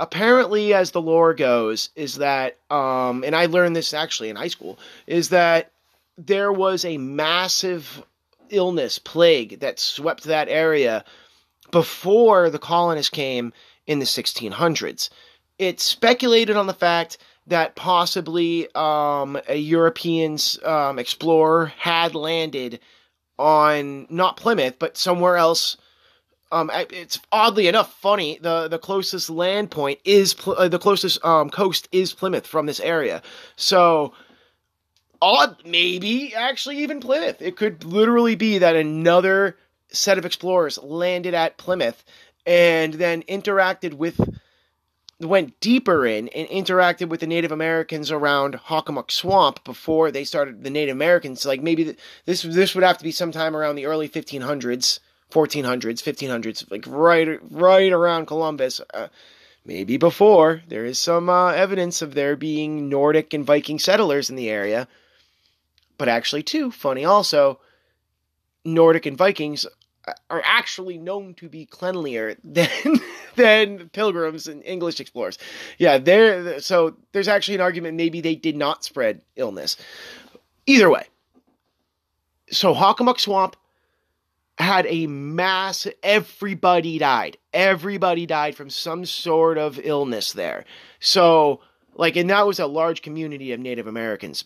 [0.00, 4.48] apparently as the lore goes is that um and i learned this actually in high
[4.48, 5.70] school is that
[6.18, 8.04] there was a massive
[8.50, 11.04] illness plague that swept that area
[11.70, 13.52] before the colonists came
[13.86, 15.08] in the 1600s
[15.58, 22.80] it's speculated on the fact that possibly um, a European um, explorer had landed
[23.38, 25.76] on not Plymouth, but somewhere else
[26.52, 28.38] um, it's oddly enough funny.
[28.40, 32.78] the The closest land point is uh, the closest um, coast is Plymouth from this
[32.78, 33.22] area.
[33.56, 34.12] So
[35.20, 37.40] odd, maybe actually even Plymouth.
[37.40, 39.56] It could literally be that another
[39.88, 42.04] set of explorers landed at Plymouth
[42.44, 44.20] and then interacted with
[45.20, 50.64] went deeper in and interacted with the Native Americans around Hockomock Swamp before they started
[50.64, 51.46] the Native Americans.
[51.46, 54.98] Like maybe this this would have to be sometime around the early 1500s
[55.32, 58.80] 1400s, 1500s, like right right around Columbus.
[58.92, 59.08] Uh,
[59.64, 64.36] maybe before there is some uh, evidence of there being Nordic and Viking settlers in
[64.36, 64.88] the area.
[65.98, 67.60] But actually, too funny also,
[68.64, 69.66] Nordic and Vikings
[70.30, 72.68] are actually known to be cleanlier than
[73.36, 75.38] than pilgrims and English explorers.
[75.78, 76.60] Yeah, there.
[76.60, 79.76] So there's actually an argument maybe they did not spread illness.
[80.66, 81.06] Either way,
[82.50, 83.56] so Hockomock Swamp
[84.62, 87.36] had a mass everybody died.
[87.52, 90.64] Everybody died from some sort of illness there.
[91.00, 91.60] So
[91.94, 94.44] like and that was a large community of native americans.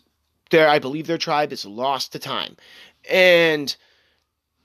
[0.51, 2.57] There i believe their tribe is lost to time.
[3.11, 3.75] And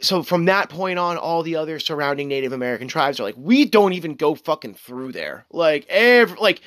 [0.01, 3.65] so from that point on all the other surrounding native american tribes are like we
[3.65, 5.45] don't even go fucking through there.
[5.51, 6.61] Like every like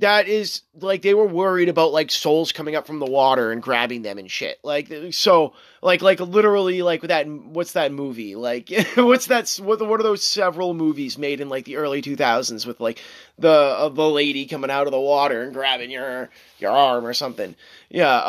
[0.00, 3.62] that is like they were worried about like souls coming up from the water and
[3.62, 4.58] grabbing them and shit.
[4.62, 7.28] Like so, like like literally like that.
[7.28, 8.34] What's that movie?
[8.34, 9.48] Like what's that?
[9.62, 13.00] What what are those several movies made in like the early two thousands with like
[13.38, 17.14] the uh, the lady coming out of the water and grabbing your your arm or
[17.14, 17.54] something?
[17.88, 18.22] Yeah.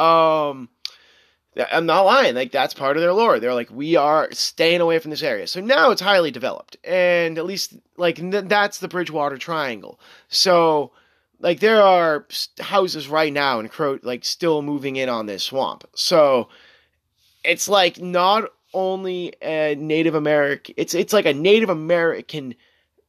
[0.49, 0.69] Um.
[1.69, 2.33] I'm not lying.
[2.33, 3.37] Like that's part of their lore.
[3.37, 5.47] They're like, we are staying away from this area.
[5.47, 9.99] So now it's highly developed, and at least like that's the Bridgewater Triangle.
[10.29, 10.93] So
[11.41, 12.25] like there are
[12.59, 15.83] houses right now and crow like still moving in on this swamp.
[15.95, 16.49] So
[17.43, 22.55] it's like not only a Native American, it's it's like a Native American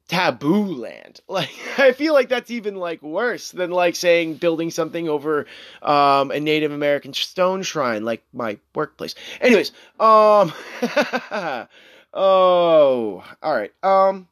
[0.08, 1.20] taboo land.
[1.28, 5.46] Like I feel like that's even like worse than like saying building something over
[5.80, 9.14] um a Native American stone shrine like my workplace.
[9.40, 10.52] Anyways, um
[12.12, 13.72] oh, all right.
[13.82, 14.28] Um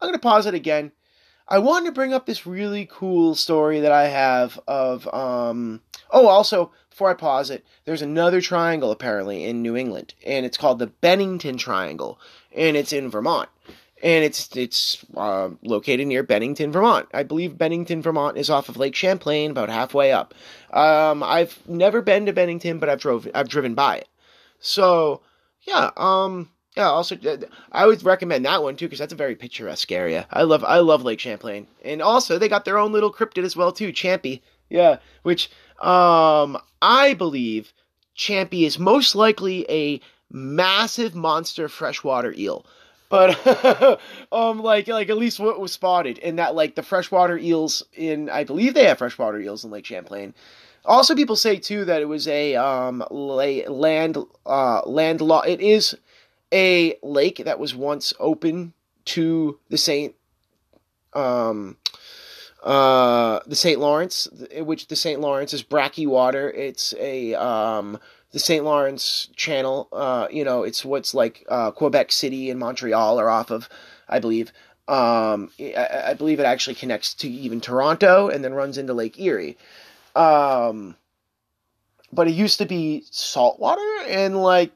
[0.00, 0.92] I'm to pause it again.
[1.48, 5.80] I wanted to bring up this really cool story that I have of um
[6.10, 10.56] oh also before I pause it, there's another triangle apparently in New England and it's
[10.56, 12.18] called the Bennington Triangle
[12.54, 13.48] and it's in Vermont
[14.02, 17.08] and it's it's uh, located near Bennington, Vermont.
[17.14, 20.34] I believe Bennington, Vermont is off of Lake Champlain, about halfway up.
[20.70, 24.08] Um, I've never been to Bennington, but I've drove I've driven by it.
[24.60, 25.22] So
[25.62, 26.88] yeah, um, yeah.
[26.88, 27.16] Also,
[27.72, 30.26] I would recommend that one too because that's a very picturesque area.
[30.30, 33.56] I love I love Lake Champlain, and also they got their own little cryptid as
[33.56, 34.42] well too, Champy.
[34.68, 37.72] Yeah, which um I believe
[38.16, 42.66] Champy is most likely a massive monster freshwater eel
[43.08, 44.00] but
[44.32, 48.28] um like like at least what was spotted and that like the freshwater eels in
[48.30, 50.34] i believe they have freshwater eels in lake champlain
[50.84, 55.60] also people say too that it was a um la- land uh land law it
[55.60, 55.96] is
[56.56, 58.72] a lake that was once open
[59.04, 60.14] to the saint
[61.12, 61.76] um
[62.64, 64.26] uh the st lawrence
[64.60, 67.98] which the st lawrence is bracky water it's a um
[68.36, 68.64] the St.
[68.64, 69.88] Lawrence Channel.
[69.90, 73.66] Uh, you know, it's what's like uh, Quebec City and Montreal are off of,
[74.10, 74.52] I believe.
[74.88, 79.18] Um, I, I believe it actually connects to even Toronto and then runs into Lake
[79.18, 79.56] Erie.
[80.14, 80.96] Um,
[82.12, 84.72] but it used to be saltwater and like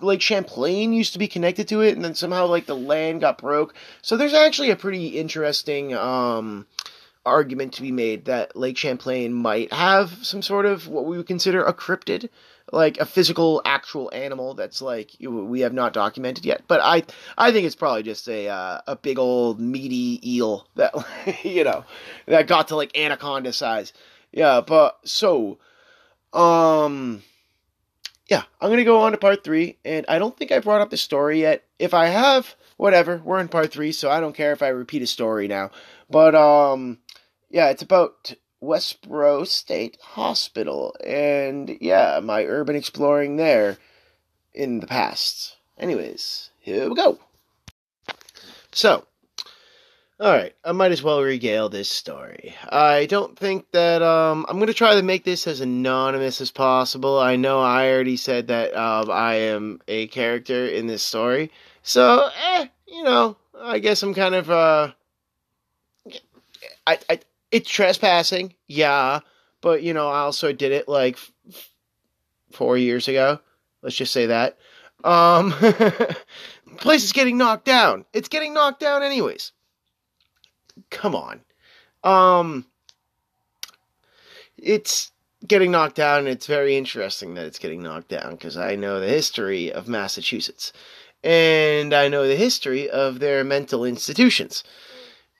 [0.00, 3.38] Lake Champlain used to be connected to it, and then somehow like the land got
[3.38, 3.74] broke.
[4.02, 6.66] So there's actually a pretty interesting um,
[7.24, 11.26] argument to be made that Lake Champlain might have some sort of what we would
[11.26, 12.28] consider a cryptid
[12.72, 17.02] like a physical actual animal that's like we have not documented yet but i
[17.38, 20.92] i think it's probably just a uh, a big old meaty eel that
[21.44, 21.84] you know
[22.26, 23.92] that got to like anaconda size
[24.32, 25.58] yeah but so
[26.32, 27.22] um
[28.28, 30.90] yeah i'm gonna go on to part three and i don't think i brought up
[30.90, 34.52] the story yet if i have whatever we're in part three so i don't care
[34.52, 35.70] if i repeat a story now
[36.10, 36.98] but um
[37.50, 43.76] yeah it's about Westboro State Hospital, and yeah, my urban exploring there
[44.54, 45.56] in the past.
[45.78, 47.18] Anyways, here we go.
[48.72, 49.06] So,
[50.20, 52.54] alright, I might as well regale this story.
[52.68, 57.18] I don't think that, um, I'm gonna try to make this as anonymous as possible.
[57.18, 61.50] I know I already said that, um, I am a character in this story,
[61.82, 64.92] so, eh, you know, I guess I'm kind of, uh,
[66.86, 69.20] I, I, it's trespassing, yeah,
[69.60, 71.16] but you know, I also did it like
[71.50, 71.70] f-
[72.52, 73.40] four years ago.
[73.82, 74.58] Let's just say that.
[75.04, 75.52] Um,
[76.78, 78.04] place is getting knocked down.
[78.12, 79.52] It's getting knocked down, anyways.
[80.90, 81.40] Come on.
[82.04, 82.66] Um,
[84.56, 85.12] it's
[85.46, 89.00] getting knocked down, and it's very interesting that it's getting knocked down because I know
[89.00, 90.72] the history of Massachusetts,
[91.22, 94.64] and I know the history of their mental institutions.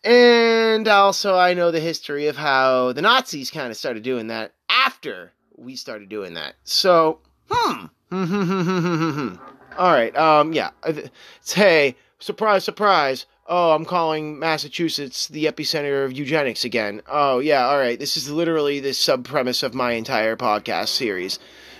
[0.05, 4.53] And also, I know the history of how the Nazis kind of started doing that
[4.69, 6.55] after we started doing that.
[6.65, 7.21] So,
[7.51, 7.87] hmm.
[9.79, 10.17] All right.
[10.17, 10.53] Um.
[10.53, 10.71] Yeah.
[10.87, 13.27] It's, hey, surprise, surprise.
[13.49, 17.03] Oh, I'm calling Massachusetts the epicenter of eugenics again.
[17.07, 17.67] Oh, yeah.
[17.67, 17.99] All right.
[17.99, 21.39] This is literally the sub premise of my entire podcast series.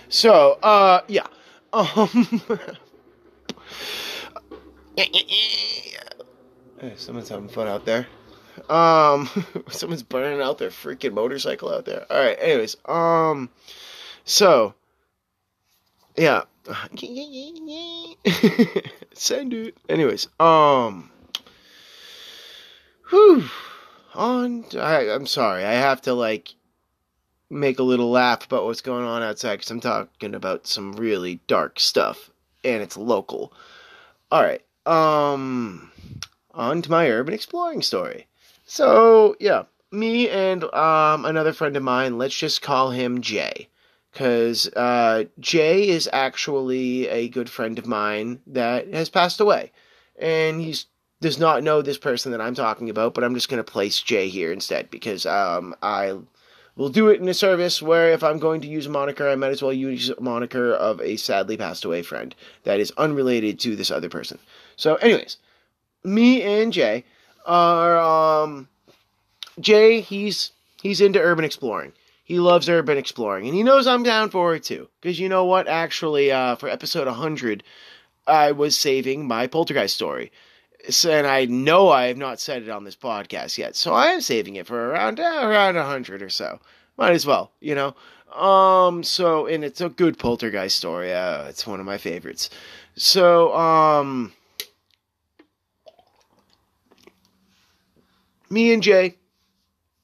[0.09, 1.27] So, uh, yeah.
[1.73, 2.41] Um.
[6.79, 8.07] Hey, someone's having fun out there.
[8.69, 9.29] Um,
[9.69, 12.05] someone's burning out their freaking motorcycle out there.
[12.09, 12.37] All right.
[12.39, 13.49] Anyways, um,
[14.25, 14.73] so
[16.15, 16.43] yeah,
[19.13, 19.77] send it.
[19.87, 21.11] Anyways, um,
[23.09, 23.49] whew.
[24.13, 24.65] On.
[24.75, 25.63] I, I'm sorry.
[25.63, 26.55] I have to like
[27.49, 31.39] make a little laugh about what's going on outside because I'm talking about some really
[31.47, 32.29] dark stuff
[32.63, 33.53] and it's local.
[34.31, 34.63] All right.
[34.85, 35.91] Um
[36.53, 38.27] on to my urban exploring story.
[38.65, 43.69] So, yeah, me and um, another friend of mine, let's just call him Jay.
[44.11, 49.71] Because uh, Jay is actually a good friend of mine that has passed away.
[50.17, 50.87] And he's
[51.21, 54.01] does not know this person that I'm talking about, but I'm just going to place
[54.01, 56.17] Jay here instead because um, I
[56.75, 59.35] will do it in a service where if I'm going to use a moniker, I
[59.35, 63.59] might as well use a moniker of a sadly passed away friend that is unrelated
[63.61, 64.37] to this other person.
[64.75, 65.37] So, anyways,
[66.03, 67.03] me and Jay
[67.45, 68.67] are um
[69.59, 70.51] Jay, he's
[70.81, 71.93] he's into urban exploring.
[72.23, 74.89] He loves urban exploring, and he knows I'm down for it too.
[75.01, 75.67] Because you know what?
[75.67, 77.63] Actually, uh, for episode 100,
[78.27, 80.31] I was saving my poltergeist story.
[81.05, 84.21] And I know I have not said it on this podcast yet, so I am
[84.21, 86.59] saving it for around uh, around 100 or so.
[86.97, 87.95] Might as well, you know.
[88.33, 91.13] Um, so and it's a good poltergeist story.
[91.13, 92.49] Uh, it's one of my favorites.
[92.95, 94.33] So, um,
[98.49, 99.15] me and Jay,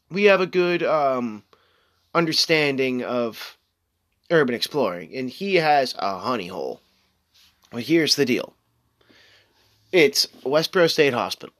[0.09, 1.43] we have a good um
[2.13, 3.57] understanding of
[4.29, 6.81] urban exploring, and he has a honey hole.
[7.71, 8.53] Well, here's the deal.
[9.93, 11.53] It's Westboro State Hospital.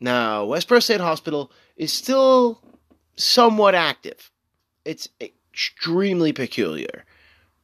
[0.00, 2.60] Now, Westboro State Hospital is still
[3.14, 4.32] somewhat active.
[4.84, 7.04] It's extremely peculiar.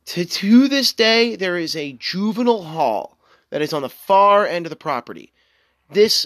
[0.07, 3.19] To, to this day, there is a juvenile hall
[3.51, 5.33] that is on the far end of the property.
[5.91, 6.25] This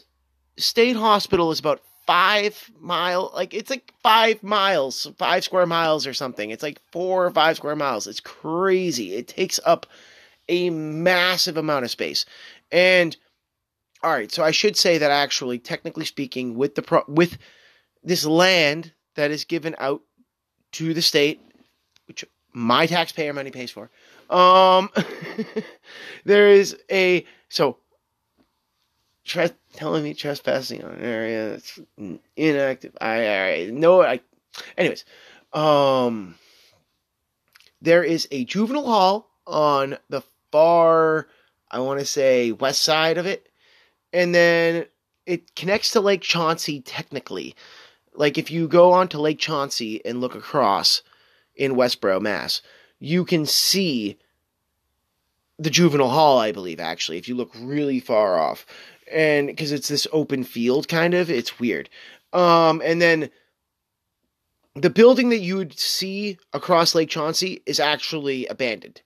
[0.59, 6.13] state hospital is about five mile, like it's like five miles, five square miles or
[6.13, 6.51] something.
[6.51, 8.07] It's like four or five square miles.
[8.07, 9.15] It's crazy.
[9.15, 9.87] It takes up
[10.51, 12.27] a massive amount of space.
[12.71, 13.17] And
[14.03, 17.39] all right, so I should say that actually, technically speaking, with the pro- with
[18.03, 20.03] this land that is given out
[20.73, 21.41] to the state,
[22.07, 23.91] which my taxpayer money pays for,
[24.35, 24.91] um,
[26.25, 27.77] there is a so
[29.25, 31.79] tre- telling me trespassing on an area that's
[32.37, 32.97] inactive.
[33.01, 34.21] I, know I.
[34.77, 35.05] Anyways,
[35.53, 36.37] um,
[37.83, 41.29] there is a juvenile hall on the far,
[41.71, 43.50] I want to say west side of it,
[44.13, 44.87] and then
[45.27, 47.55] it connects to Lake Chauncy technically.
[48.15, 51.03] Like if you go onto Lake Chauncy and look across
[51.55, 52.63] in Westboro, Mass,
[52.99, 54.19] you can see
[55.59, 58.65] the juvenile hall, I believe, actually, if you look really far off.
[59.13, 61.91] And because it's this open field, kind of, it's weird.
[62.33, 63.31] Um, and then
[64.75, 69.03] the building that you would see across Lake Chauncy is actually abandoned.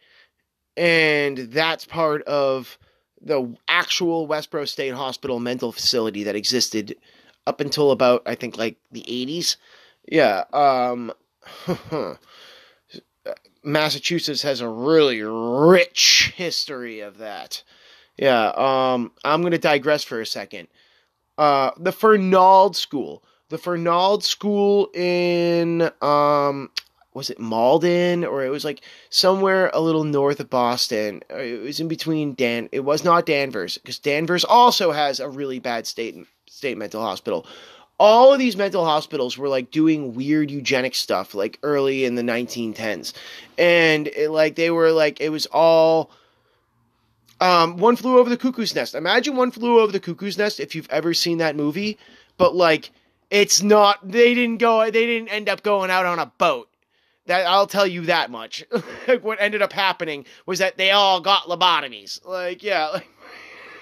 [0.76, 2.78] And that's part of
[3.24, 6.96] the actual Westboro State Hospital mental facility that existed
[7.46, 9.56] up until about, I think, like the 80s.
[10.06, 10.44] Yeah.
[10.52, 11.12] Um,
[13.64, 17.62] Massachusetts has a really rich history of that.
[18.16, 20.68] Yeah, um, I'm going to digress for a second.
[21.36, 23.24] Uh, the Fernald School.
[23.48, 26.70] The Fernald School in, um,
[27.14, 28.24] was it Malden?
[28.24, 31.22] Or it was like somewhere a little north of Boston.
[31.30, 32.68] Uh, It was in between Dan.
[32.72, 37.46] It was not Danvers, because Danvers also has a really bad state, state mental hospital
[37.98, 42.22] all of these mental hospitals were like doing weird eugenic stuff like early in the
[42.22, 43.12] 1910s
[43.56, 46.10] and it, like they were like it was all
[47.40, 50.74] um one flew over the cuckoo's nest imagine one flew over the cuckoo's nest if
[50.74, 51.96] you've ever seen that movie
[52.36, 52.90] but like
[53.30, 56.68] it's not they didn't go they didn't end up going out on a boat
[57.26, 58.64] that I'll tell you that much.
[59.08, 62.24] like what ended up happening was that they all got lobotomies.
[62.24, 63.08] Like, yeah, like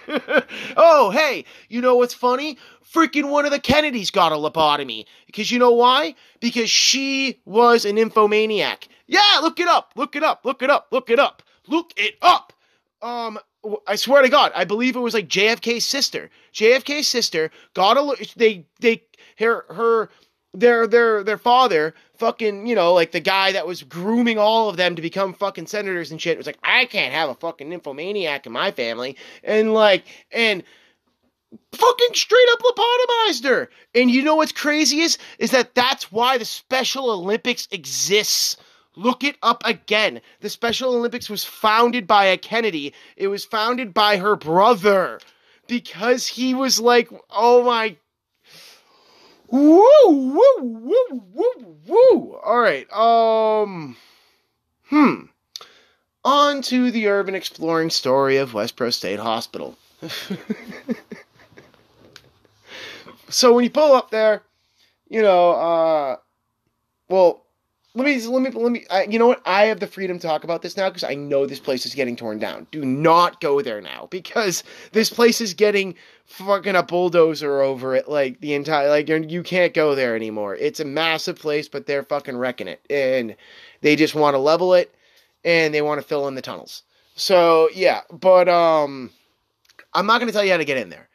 [0.76, 2.59] oh, hey, you know what's funny?
[2.84, 5.07] Freaking one of the Kennedys got a lobotomy.
[5.26, 6.14] Because you know why?
[6.40, 8.88] Because she was an nymphomaniac.
[9.07, 9.93] Yeah, look it up.
[9.97, 10.45] Look it up.
[10.45, 10.88] Look it up.
[10.90, 11.43] Look it up.
[11.68, 12.53] Look it up.
[13.01, 13.38] Um,
[13.86, 16.30] I swear to God, I believe it was like JFK's sister.
[16.53, 18.26] JFK's sister got a.
[18.36, 19.05] They they
[19.38, 20.11] her her
[20.55, 24.76] their their their father fucking you know like the guy that was grooming all of
[24.76, 28.46] them to become fucking senators and shit was like I can't have a fucking nymphomaniac
[28.46, 30.62] in my family and like and
[31.72, 36.38] fucking straight up lobotomized her and you know what's crazy is is that that's why
[36.38, 38.57] the Special Olympics exists.
[38.94, 40.20] Look it up again.
[40.40, 42.92] The Special Olympics was founded by a Kennedy.
[43.16, 45.18] It was founded by her brother
[45.66, 47.96] because he was like, oh my
[49.53, 52.34] Woo, woo, woo, woo, woo.
[52.42, 52.90] All right.
[52.90, 53.96] Um,
[54.84, 55.24] hmm.
[56.24, 59.76] On to the urban exploring story of Westboro State Hospital.
[63.28, 64.42] so when you pull up there,
[65.11, 66.16] you know, uh,
[67.11, 67.44] well,
[67.95, 69.43] let me, let me, let me, I, you know what?
[69.45, 71.95] I have the freedom to talk about this now because I know this place is
[71.95, 72.66] getting torn down.
[72.70, 78.09] Do not go there now because this place is getting fucking a bulldozer over it.
[78.09, 80.57] Like the entire, like you can't go there anymore.
[80.57, 83.36] It's a massive place, but they're fucking wrecking it, and
[83.82, 84.95] they just want to level it,
[85.45, 86.84] and they want to fill in the tunnels.
[87.14, 89.11] So yeah, but um,
[89.93, 91.11] I'm not gonna tell you how to get in there.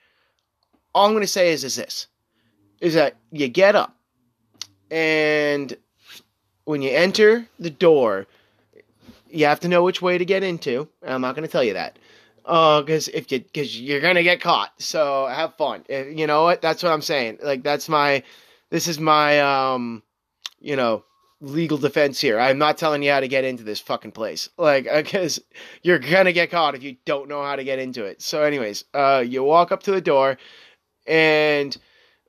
[0.93, 2.05] All I'm gonna say is is this,
[2.81, 3.95] is that you get up,
[4.91, 5.75] and
[6.67, 8.27] when you enter the door,
[9.29, 10.89] you have to know which way to get into.
[11.01, 11.97] I'm not going to tell you that,
[12.43, 14.73] because if you because you're gonna get caught.
[14.77, 15.85] So have fun.
[15.89, 16.61] Uh, You know what?
[16.61, 17.39] That's what I'm saying.
[17.41, 18.21] Like that's my,
[18.69, 20.03] this is my um,
[20.59, 21.05] you know,
[21.39, 22.37] legal defense here.
[22.37, 24.49] I'm not telling you how to get into this fucking place.
[24.57, 25.39] Like, because
[25.83, 28.21] you're gonna get caught if you don't know how to get into it.
[28.21, 30.37] So, anyways, uh, you walk up to the door,
[31.05, 31.77] and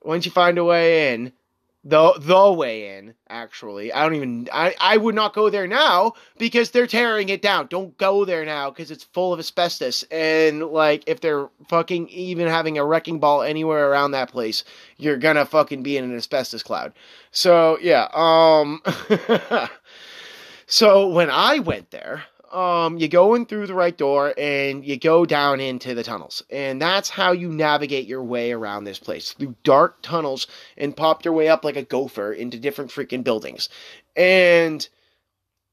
[0.01, 1.33] once you find a way in,
[1.83, 4.49] the the way in, actually, I don't even.
[4.51, 7.67] I I would not go there now because they're tearing it down.
[7.67, 10.03] Don't go there now because it's full of asbestos.
[10.11, 14.65] And like, if they're fucking even having a wrecking ball anywhere around that place,
[14.97, 16.91] you're gonna fucking be in an asbestos cloud.
[17.31, 18.81] So yeah, um
[20.67, 24.97] so when I went there, um you go in through the right door and you
[24.97, 26.43] go down into the tunnels.
[26.49, 29.33] And that's how you navigate your way around this place.
[29.33, 30.47] Through dark tunnels
[30.77, 33.69] and pop your way up like a gopher into different freaking buildings.
[34.15, 34.87] And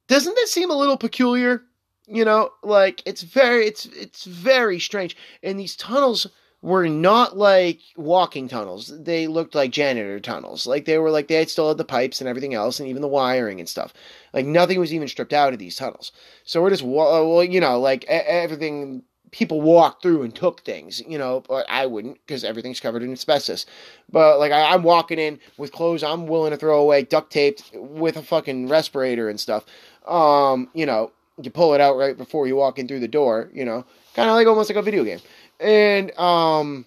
[0.08, 1.62] doesn't that seem a little peculiar?
[2.06, 5.16] You know, like it's very it's it's very strange.
[5.42, 6.26] And these tunnels
[6.66, 8.92] were not like walking tunnels.
[8.92, 10.66] They looked like janitor tunnels.
[10.66, 13.02] Like they were like they had still had the pipes and everything else, and even
[13.02, 13.94] the wiring and stuff.
[14.32, 16.10] Like nothing was even stripped out of these tunnels.
[16.42, 19.04] So we're just well, you know, like everything.
[19.30, 23.12] People walked through and took things, you know, but I wouldn't because everything's covered in
[23.12, 23.66] asbestos.
[24.10, 27.70] But like I, I'm walking in with clothes I'm willing to throw away, duct taped
[27.74, 29.66] with a fucking respirator and stuff.
[30.06, 33.50] Um, you know, you pull it out right before you walk in through the door.
[33.52, 35.20] You know, kind of like almost like a video game
[35.60, 36.86] and um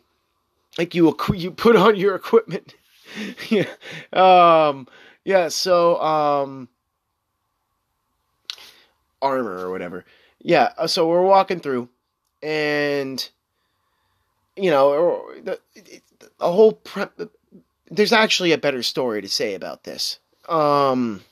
[0.78, 2.76] like you you put on your equipment.
[3.50, 3.66] Yeah.
[4.14, 4.88] Um
[5.26, 6.70] yeah so um
[9.22, 10.06] armor or whatever.
[10.40, 11.90] Yeah uh, so we're walking through
[12.44, 13.28] and
[14.56, 15.60] you know the,
[16.38, 17.28] the whole pre-
[17.90, 20.20] there's actually a better story to say about this.
[20.48, 21.24] Um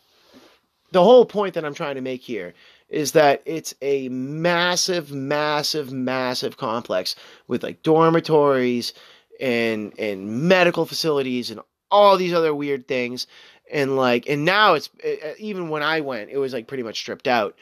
[0.92, 2.54] the whole point that i'm trying to make here
[2.90, 7.16] is that it's a massive, massive, massive complex
[7.48, 8.94] with like dormitories
[9.40, 11.60] and and medical facilities and
[11.92, 13.28] all these other weird things.
[13.72, 14.90] And like, and now it's
[15.38, 17.56] even when I went, it was like pretty much stripped out.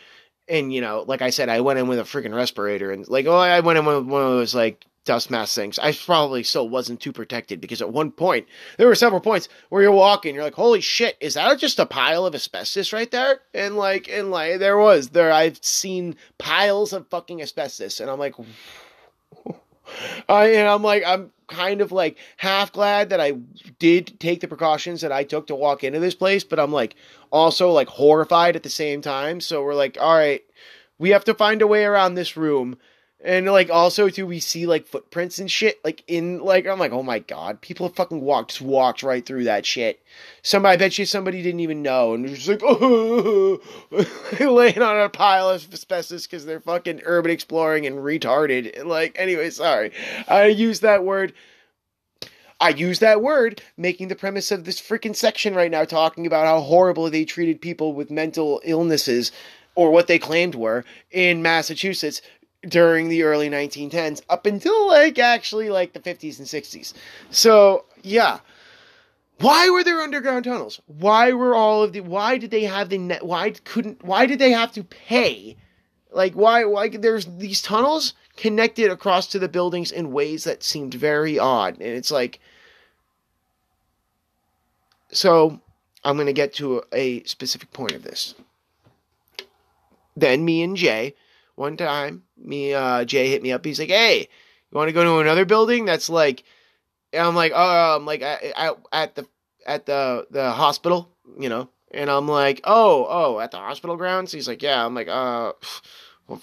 [0.48, 3.26] And you know, like I said, I went in with a freaking respirator and like,
[3.26, 5.80] oh, I went in with one of those like dust mask things.
[5.80, 8.48] I probably still wasn't too protected because at one point
[8.78, 11.86] there were several points where you're walking, you're like, holy shit, is that just a
[11.86, 13.40] pile of asbestos right there?
[13.54, 15.32] And like, and like, there was there.
[15.32, 18.36] I've seen piles of fucking asbestos, and I'm like,
[20.28, 23.34] I and I'm like, I'm kind of like half glad that I
[23.80, 26.96] did take the precautions that I took to walk into this place, but I'm like
[27.32, 29.42] also like horrified at the same time.
[29.42, 30.44] So we're like, all right,
[30.98, 32.78] we have to find a way around this room.
[33.26, 35.84] And like also too, we see like footprints and shit.
[35.84, 39.26] Like in like I'm like, oh my god, people have fucking walked just walked right
[39.26, 40.00] through that shit.
[40.44, 43.60] Somebody, I bet you somebody didn't even know, and they're just like, oh,
[44.40, 48.86] laying on a pile of asbestos because they're fucking urban exploring and retarded.
[48.86, 49.92] Like, anyway, sorry,
[50.28, 51.34] I use that word.
[52.62, 56.46] I use that word, making the premise of this freaking section right now, talking about
[56.46, 59.32] how horrible they treated people with mental illnesses,
[59.76, 62.22] or what they claimed were, in Massachusetts
[62.68, 66.94] during the early 1910s up until like actually like the 50s and 60s.
[67.30, 68.40] So, yeah.
[69.40, 70.80] Why were there underground tunnels?
[70.88, 74.40] Why were all of the why did they have the net why couldn't why did
[74.40, 75.58] they have to pay?
[76.12, 80.94] Like why why there's these tunnels connected across to the buildings in ways that seemed
[80.94, 81.74] very odd.
[81.74, 82.40] And it's like
[85.12, 85.60] so
[86.06, 88.36] I'm going to get to a, a specific point of this.
[90.16, 91.16] Then me and Jay
[91.56, 93.66] one time, me uh Jay hit me up.
[93.66, 96.44] He's like, "Hey, you want to go to another building that's like?"
[97.14, 98.44] And I'm like, "Oh, I'm like at,
[98.92, 99.28] at the
[99.66, 104.32] at the the hospital, you know." And I'm like, "Oh, oh, at the hospital grounds."
[104.32, 105.54] He's like, "Yeah." I'm like, "Uh."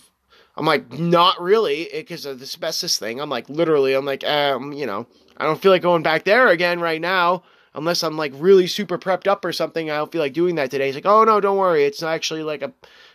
[0.55, 3.21] I'm like, not really, because of the asbestos thing.
[3.21, 5.07] I'm like, literally, I'm like, um, you know,
[5.39, 7.43] I don't feel like going back there again right now,
[7.75, 9.91] unless I'm like really super prepped up or something.
[9.91, 10.87] I don't feel like doing that today.
[10.87, 12.73] He's like, oh no, don't worry, it's not actually like a,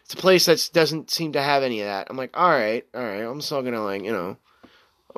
[0.08, 2.08] it's a place that doesn't seem to have any of that.
[2.10, 4.38] I'm like, all right, all right, I'm still gonna like, you know,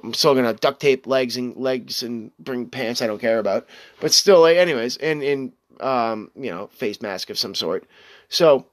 [0.01, 3.69] I'm still gonna duct tape legs and legs and bring pants I don't care about,
[3.99, 7.85] but still, like, anyways, and in um, you know, face mask of some sort.
[8.29, 8.65] So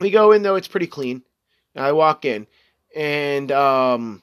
[0.00, 1.20] we go in though; it's pretty clean.
[1.76, 2.46] I walk in,
[2.96, 4.22] and um,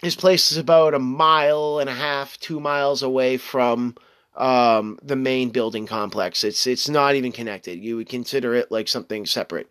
[0.00, 3.96] this place is about a mile and a half, two miles away from
[4.36, 6.44] um, the main building complex.
[6.44, 7.80] It's it's not even connected.
[7.80, 9.68] You would consider it like something separate.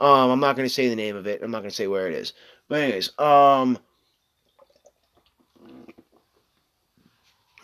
[0.00, 1.42] Um, I'm not going to say the name of it.
[1.42, 2.32] I'm not going to say where it is.
[2.68, 3.78] But anyways, um,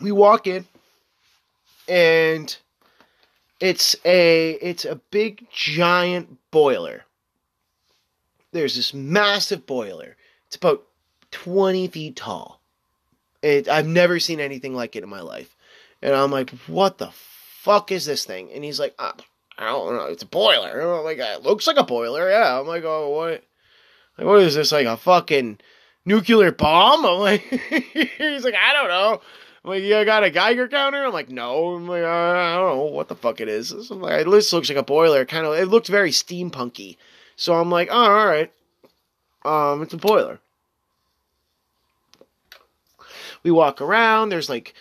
[0.01, 0.66] we walk in,
[1.89, 2.55] and
[3.59, 7.05] it's a it's a big giant boiler.
[8.53, 10.16] There's this massive boiler.
[10.47, 10.84] It's about
[11.30, 12.61] 20 feet tall.
[13.43, 15.55] It, I've never seen anything like it in my life.
[16.01, 18.51] And I'm like, what the fuck is this thing?
[18.53, 19.12] And he's like, uh,
[19.59, 20.04] I don't know.
[20.07, 20.80] It's a boiler.
[20.80, 22.28] I'm like, it looks like a boiler.
[22.30, 22.61] Yeah.
[22.61, 23.42] I'm like, oh, what?
[24.18, 24.72] Like, what is this?
[24.72, 25.59] Like a fucking
[26.04, 27.04] nuclear bomb?
[27.04, 29.20] I'm like, he's like, I don't know.
[29.64, 31.04] I'm like, you got a Geiger counter?
[31.04, 31.74] I'm like, no.
[31.74, 33.72] I'm like, I don't know what the fuck it is.
[33.90, 35.24] I'm like, this looks like a boiler.
[35.24, 36.96] Kind of, it looked very steampunky.
[37.34, 38.52] So I'm like, oh, all right.
[39.44, 40.40] Um, it's a boiler.
[43.42, 44.28] We walk around.
[44.28, 44.74] There's like,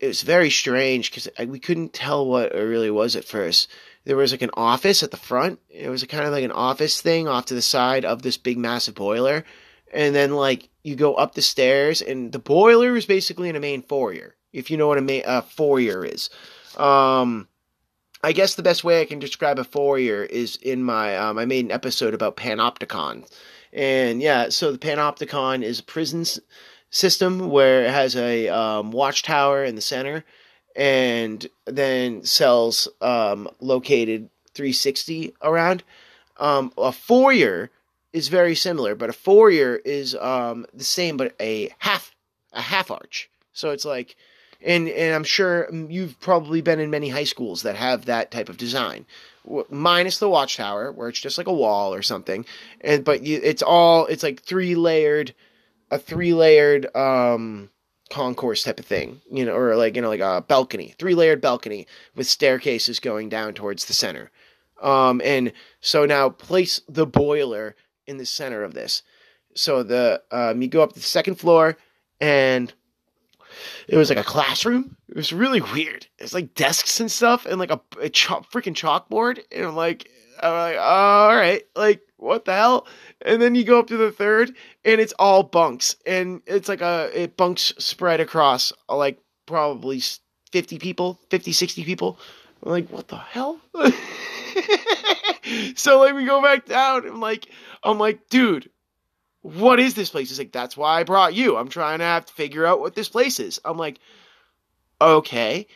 [0.00, 3.68] it was very strange because we couldn't tell what it really was at first.
[4.08, 5.60] There was like an office at the front.
[5.68, 8.56] It was kind of like an office thing off to the side of this big
[8.56, 9.44] massive boiler.
[9.92, 13.60] And then like you go up the stairs and the boiler is basically in a
[13.60, 14.34] main foyer.
[14.50, 16.30] If you know what a main foyer is.
[16.78, 17.48] Um,
[18.24, 21.44] I guess the best way I can describe a foyer is in my um, I
[21.44, 23.28] made an episode about Panopticon,
[23.72, 26.40] and yeah, so the Panopticon is a prison s-
[26.90, 30.24] system where it has a um, watchtower in the center,
[30.78, 35.82] and then cells um, located 360 around.
[36.38, 37.68] Um, a foyer
[38.12, 42.14] is very similar, but a foyer is um, the same, but a half
[42.52, 43.28] a half arch.
[43.52, 44.16] So it's like
[44.64, 48.48] and and I'm sure you've probably been in many high schools that have that type
[48.48, 49.04] of design,
[49.44, 52.46] w- minus the watchtower where it's just like a wall or something,
[52.80, 55.34] and but you, it's all it's like three layered,
[55.90, 57.68] a three layered um
[58.10, 61.40] concourse type of thing, you know, or like you know like a balcony, three layered
[61.40, 64.30] balcony with staircases going down towards the center,
[64.82, 69.02] um and so now place the boiler in the center of this,
[69.54, 71.76] so the um you go up to the second floor
[72.20, 72.72] and
[73.86, 74.96] it was like a classroom.
[75.08, 76.06] It was really weird.
[76.18, 79.40] It's like desks and stuff, and like a, a chalk, freaking chalkboard.
[79.50, 80.10] And I'm like,
[80.42, 82.86] I'm like, all right, like what the hell?
[83.24, 86.80] And then you go up to the third, and it's all bunks, and it's like
[86.80, 90.00] a it bunks spread across like probably
[90.52, 92.18] 50 people, 50, 60 people.
[92.62, 93.60] I'm like, what the hell?
[95.76, 97.06] so like we go back down.
[97.06, 97.48] I'm like,
[97.82, 98.70] I'm like, dude,
[99.42, 100.28] what is this place?
[100.28, 101.56] He's like, that's why I brought you.
[101.56, 103.60] I'm trying to have to figure out what this place is.
[103.64, 103.98] I'm like,
[105.00, 105.66] okay.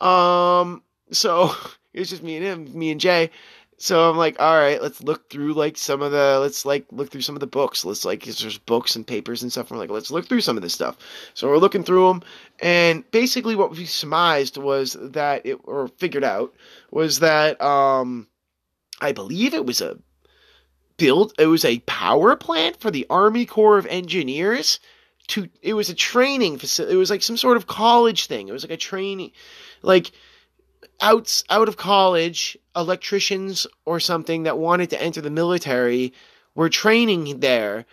[0.00, 1.52] Um, so
[1.92, 3.30] it's just me and him, me and Jay.
[3.78, 7.10] So I'm like, all right, let's look through like some of the, let's like look
[7.10, 7.84] through some of the books.
[7.84, 9.70] Let's like, there's books and papers and stuff.
[9.70, 10.96] We're like, let's look through some of this stuff.
[11.34, 12.22] So we're looking through them,
[12.60, 16.54] and basically what we surmised was that it, or figured out,
[16.92, 18.28] was that um,
[19.00, 19.98] I believe it was a
[20.96, 24.78] built it was a power plant for the army corps of engineers
[25.26, 28.52] to it was a training facility it was like some sort of college thing it
[28.52, 29.32] was like a training
[29.82, 30.12] like
[31.00, 36.12] out out of college electricians or something that wanted to enter the military
[36.54, 37.84] were training there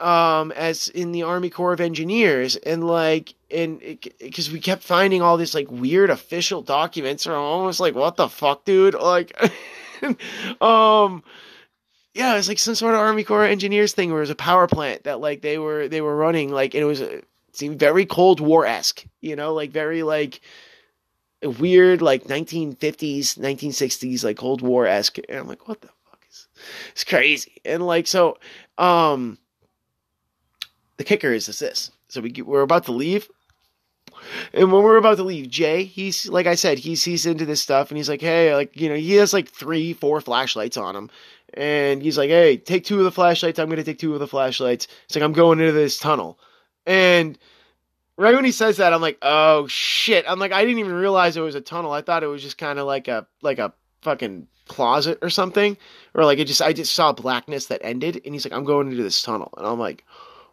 [0.00, 2.56] um as in the army corps of engineers.
[2.56, 3.80] And like and
[4.20, 8.28] because we kept finding all this like weird official documents or almost like what the
[8.28, 8.94] fuck dude?
[8.94, 9.36] Like
[10.60, 11.22] um
[12.14, 14.30] yeah, it was like some sort of Army Corps of engineers thing where it was
[14.30, 17.78] a power plant that like they were they were running like it was it seemed
[17.78, 20.40] very Cold War esque, you know, like very like
[21.44, 25.18] weird like 1950s, 1960s like Cold War esque.
[25.28, 26.48] And I'm like, what the fuck is
[26.92, 27.60] it's crazy.
[27.64, 28.38] And like so,
[28.78, 29.38] um,
[30.96, 31.90] the kicker is this.
[32.08, 33.28] So we we're about to leave.
[34.52, 37.60] And when we're about to leave, Jay, he's like I said, he's he's into this
[37.60, 40.94] stuff, and he's like, hey, like you know, he has like three, four flashlights on
[40.96, 41.10] him,
[41.52, 43.58] and he's like, "Hey, take two of the flashlights.
[43.58, 46.38] I'm gonna take two of the flashlights." It's like I'm going into this tunnel,
[46.86, 47.38] and
[48.16, 51.36] right when he says that, I'm like, "Oh shit!" I'm like, I didn't even realize
[51.36, 51.92] it was a tunnel.
[51.92, 55.76] I thought it was just kind of like a like a fucking closet or something,
[56.14, 58.90] or like it just I just saw blackness that ended, and he's like, "I'm going
[58.90, 60.04] into this tunnel," and I'm like,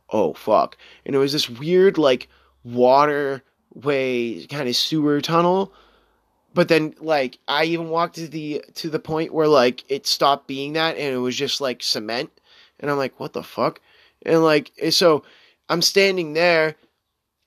[0.09, 2.28] "Oh fuck!" And it was this weird like
[2.64, 5.74] waterway kind of sewer tunnel
[6.53, 10.47] but then like I even walked to the to the point where like it stopped
[10.47, 12.32] being that and it was just like cement
[12.80, 13.80] and I'm like what the fuck
[14.26, 15.24] and like so
[15.70, 16.76] I'm standing there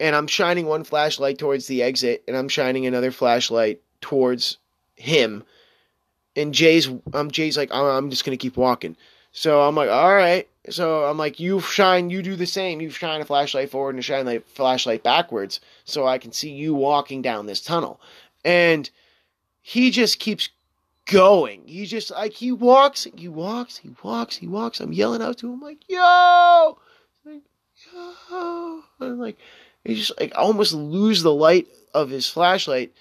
[0.01, 4.59] and I'm shining one flashlight towards the exit and I'm shining another flashlight towards
[4.97, 5.45] him
[6.37, 8.97] and Jay's um Jay's like oh, I'm just gonna keep walking
[9.33, 12.91] so I'm like all right so I'm like you shine you do the same you
[12.91, 17.23] shine a flashlight forward and shine a flashlight backwards so I can see you walking
[17.23, 18.01] down this tunnel
[18.45, 18.91] and
[19.63, 20.51] he just keeps
[21.07, 21.63] going.
[21.67, 24.81] He just like he walks, he walks, he walks, he walks.
[24.81, 26.79] I'm yelling out to him like, "Yo!"
[27.25, 27.43] Like,
[27.93, 29.39] "Yo!" And like
[29.85, 32.93] he just like almost lose the light of his flashlight.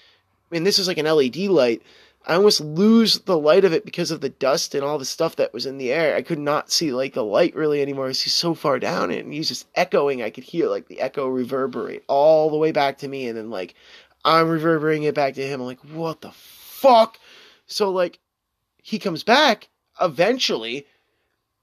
[0.52, 1.82] And this is like an LED light.
[2.26, 5.36] I almost lose the light of it because of the dust and all the stuff
[5.36, 6.16] that was in the air.
[6.16, 8.08] I could not see like the light really anymore.
[8.08, 10.22] He's so far down and he's just echoing.
[10.22, 13.50] I could hear like the echo reverberate all the way back to me and then
[13.50, 13.76] like
[14.24, 15.60] I'm reverberating it back to him.
[15.60, 17.20] I'm like, what the fuck?
[17.68, 18.20] So like
[18.82, 19.68] he comes back
[20.00, 20.86] eventually.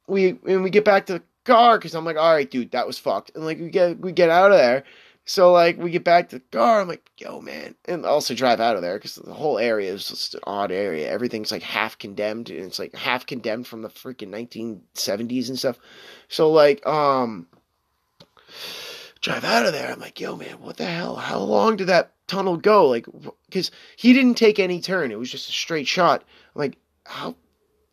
[0.07, 2.87] We and we get back to the car because I'm like, all right, dude, that
[2.87, 3.33] was fucked.
[3.35, 4.85] And like we get we get out of there.
[5.31, 6.81] So like we get back to the car.
[6.81, 10.09] I'm like, yo, man, and also drive out of there because the whole area is
[10.09, 11.09] just an odd area.
[11.09, 15.79] Everything's like half condemned, and it's like half condemned from the freaking 1970s and stuff.
[16.27, 17.47] So like, um,
[19.21, 19.93] drive out of there.
[19.93, 21.15] I'm like, yo, man, what the hell?
[21.15, 22.89] How long did that tunnel go?
[22.89, 23.07] Like,
[23.47, 25.13] because he didn't take any turn.
[25.13, 26.25] It was just a straight shot.
[26.57, 26.77] I'm like,
[27.07, 27.37] how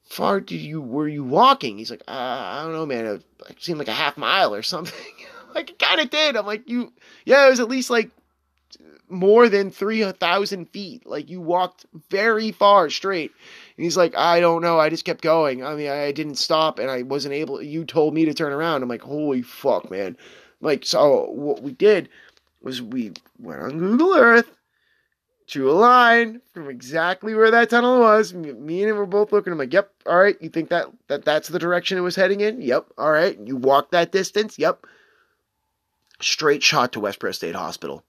[0.05, 1.77] far did you were you walking?
[1.77, 3.05] He's like, uh, I don't know, man.
[3.05, 5.13] It, it seemed like a half mile or something.
[5.55, 6.35] like it kind of did.
[6.35, 6.93] I'm like, you,
[7.25, 8.11] yeah, it was at least like
[9.09, 11.05] more than three thousand feet.
[11.05, 13.31] Like you walked very far straight.
[13.77, 14.79] And he's like, I don't know.
[14.79, 15.63] I just kept going.
[15.63, 17.61] I mean, I didn't stop, and I wasn't able.
[17.61, 18.83] You told me to turn around.
[18.83, 20.17] I'm like, holy fuck, man.
[20.61, 22.09] Like, so what we did
[22.61, 24.51] was we went on Google Earth,
[25.47, 28.33] drew a line from exactly where that tunnel was.
[28.33, 29.53] Me and him were both looking.
[29.53, 30.35] I'm like, yep, all right.
[30.41, 32.61] You think that, that that's the direction it was heading in?
[32.61, 33.37] Yep, all right.
[33.39, 34.57] You walked that distance?
[34.57, 34.85] Yep.
[36.20, 38.03] Straight shot to Westboro State Hospital.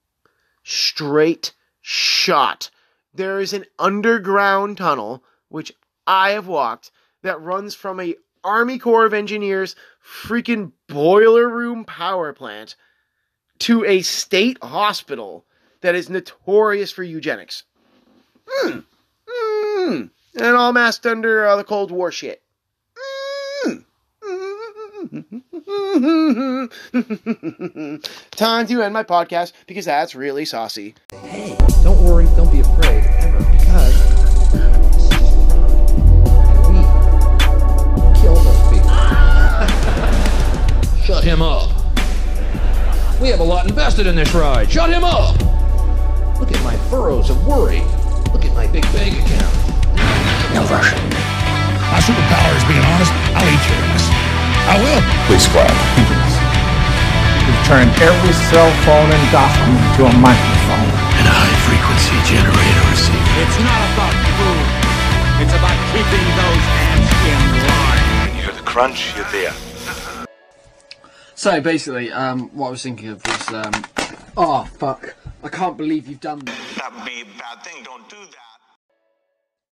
[0.64, 2.70] Straight shot.
[3.14, 5.72] There is an underground tunnel, which
[6.06, 6.90] I have walked,
[7.22, 12.76] that runs from a Army Corps of Engineers freaking boiler room power plant
[13.60, 15.44] to a state hospital
[15.80, 17.64] that is notorious for eugenics.
[18.64, 18.84] Mm.
[19.28, 20.10] Mm.
[20.36, 22.42] And all masked under uh, the Cold War shit.
[23.64, 23.84] Mm.
[28.30, 30.94] Time to end my podcast because that's really saucy.
[31.10, 33.94] Hey, don't worry, don't be afraid, ever, because
[34.94, 35.58] this is fun.
[36.66, 38.90] And we kill those people.
[41.02, 41.68] Shut him up.
[43.20, 44.70] We have a lot invested in this ride.
[44.70, 45.34] Shut him up.
[46.38, 47.80] Look at my furrows of worry.
[48.32, 49.52] Look at my big bank account.
[50.54, 51.10] No Russian.
[51.90, 53.12] My superpower is being honest.
[53.34, 54.17] I'll eat your ass.
[54.68, 55.00] I will.
[55.24, 55.72] Please quiet.
[57.48, 60.92] We've turned every cell phone and document into a microphone.
[61.16, 63.32] And a high frequency generator receiver.
[63.48, 64.68] It's not about food.
[65.40, 68.36] It's about keeping those ants in line.
[68.36, 69.54] You hear the crunch, you're there.
[71.34, 73.72] So basically, um, what I was thinking of was, um,
[74.36, 76.58] oh fuck, I can't believe you've done that.
[76.76, 77.84] That would be a bad thing.
[77.84, 78.47] Don't do that.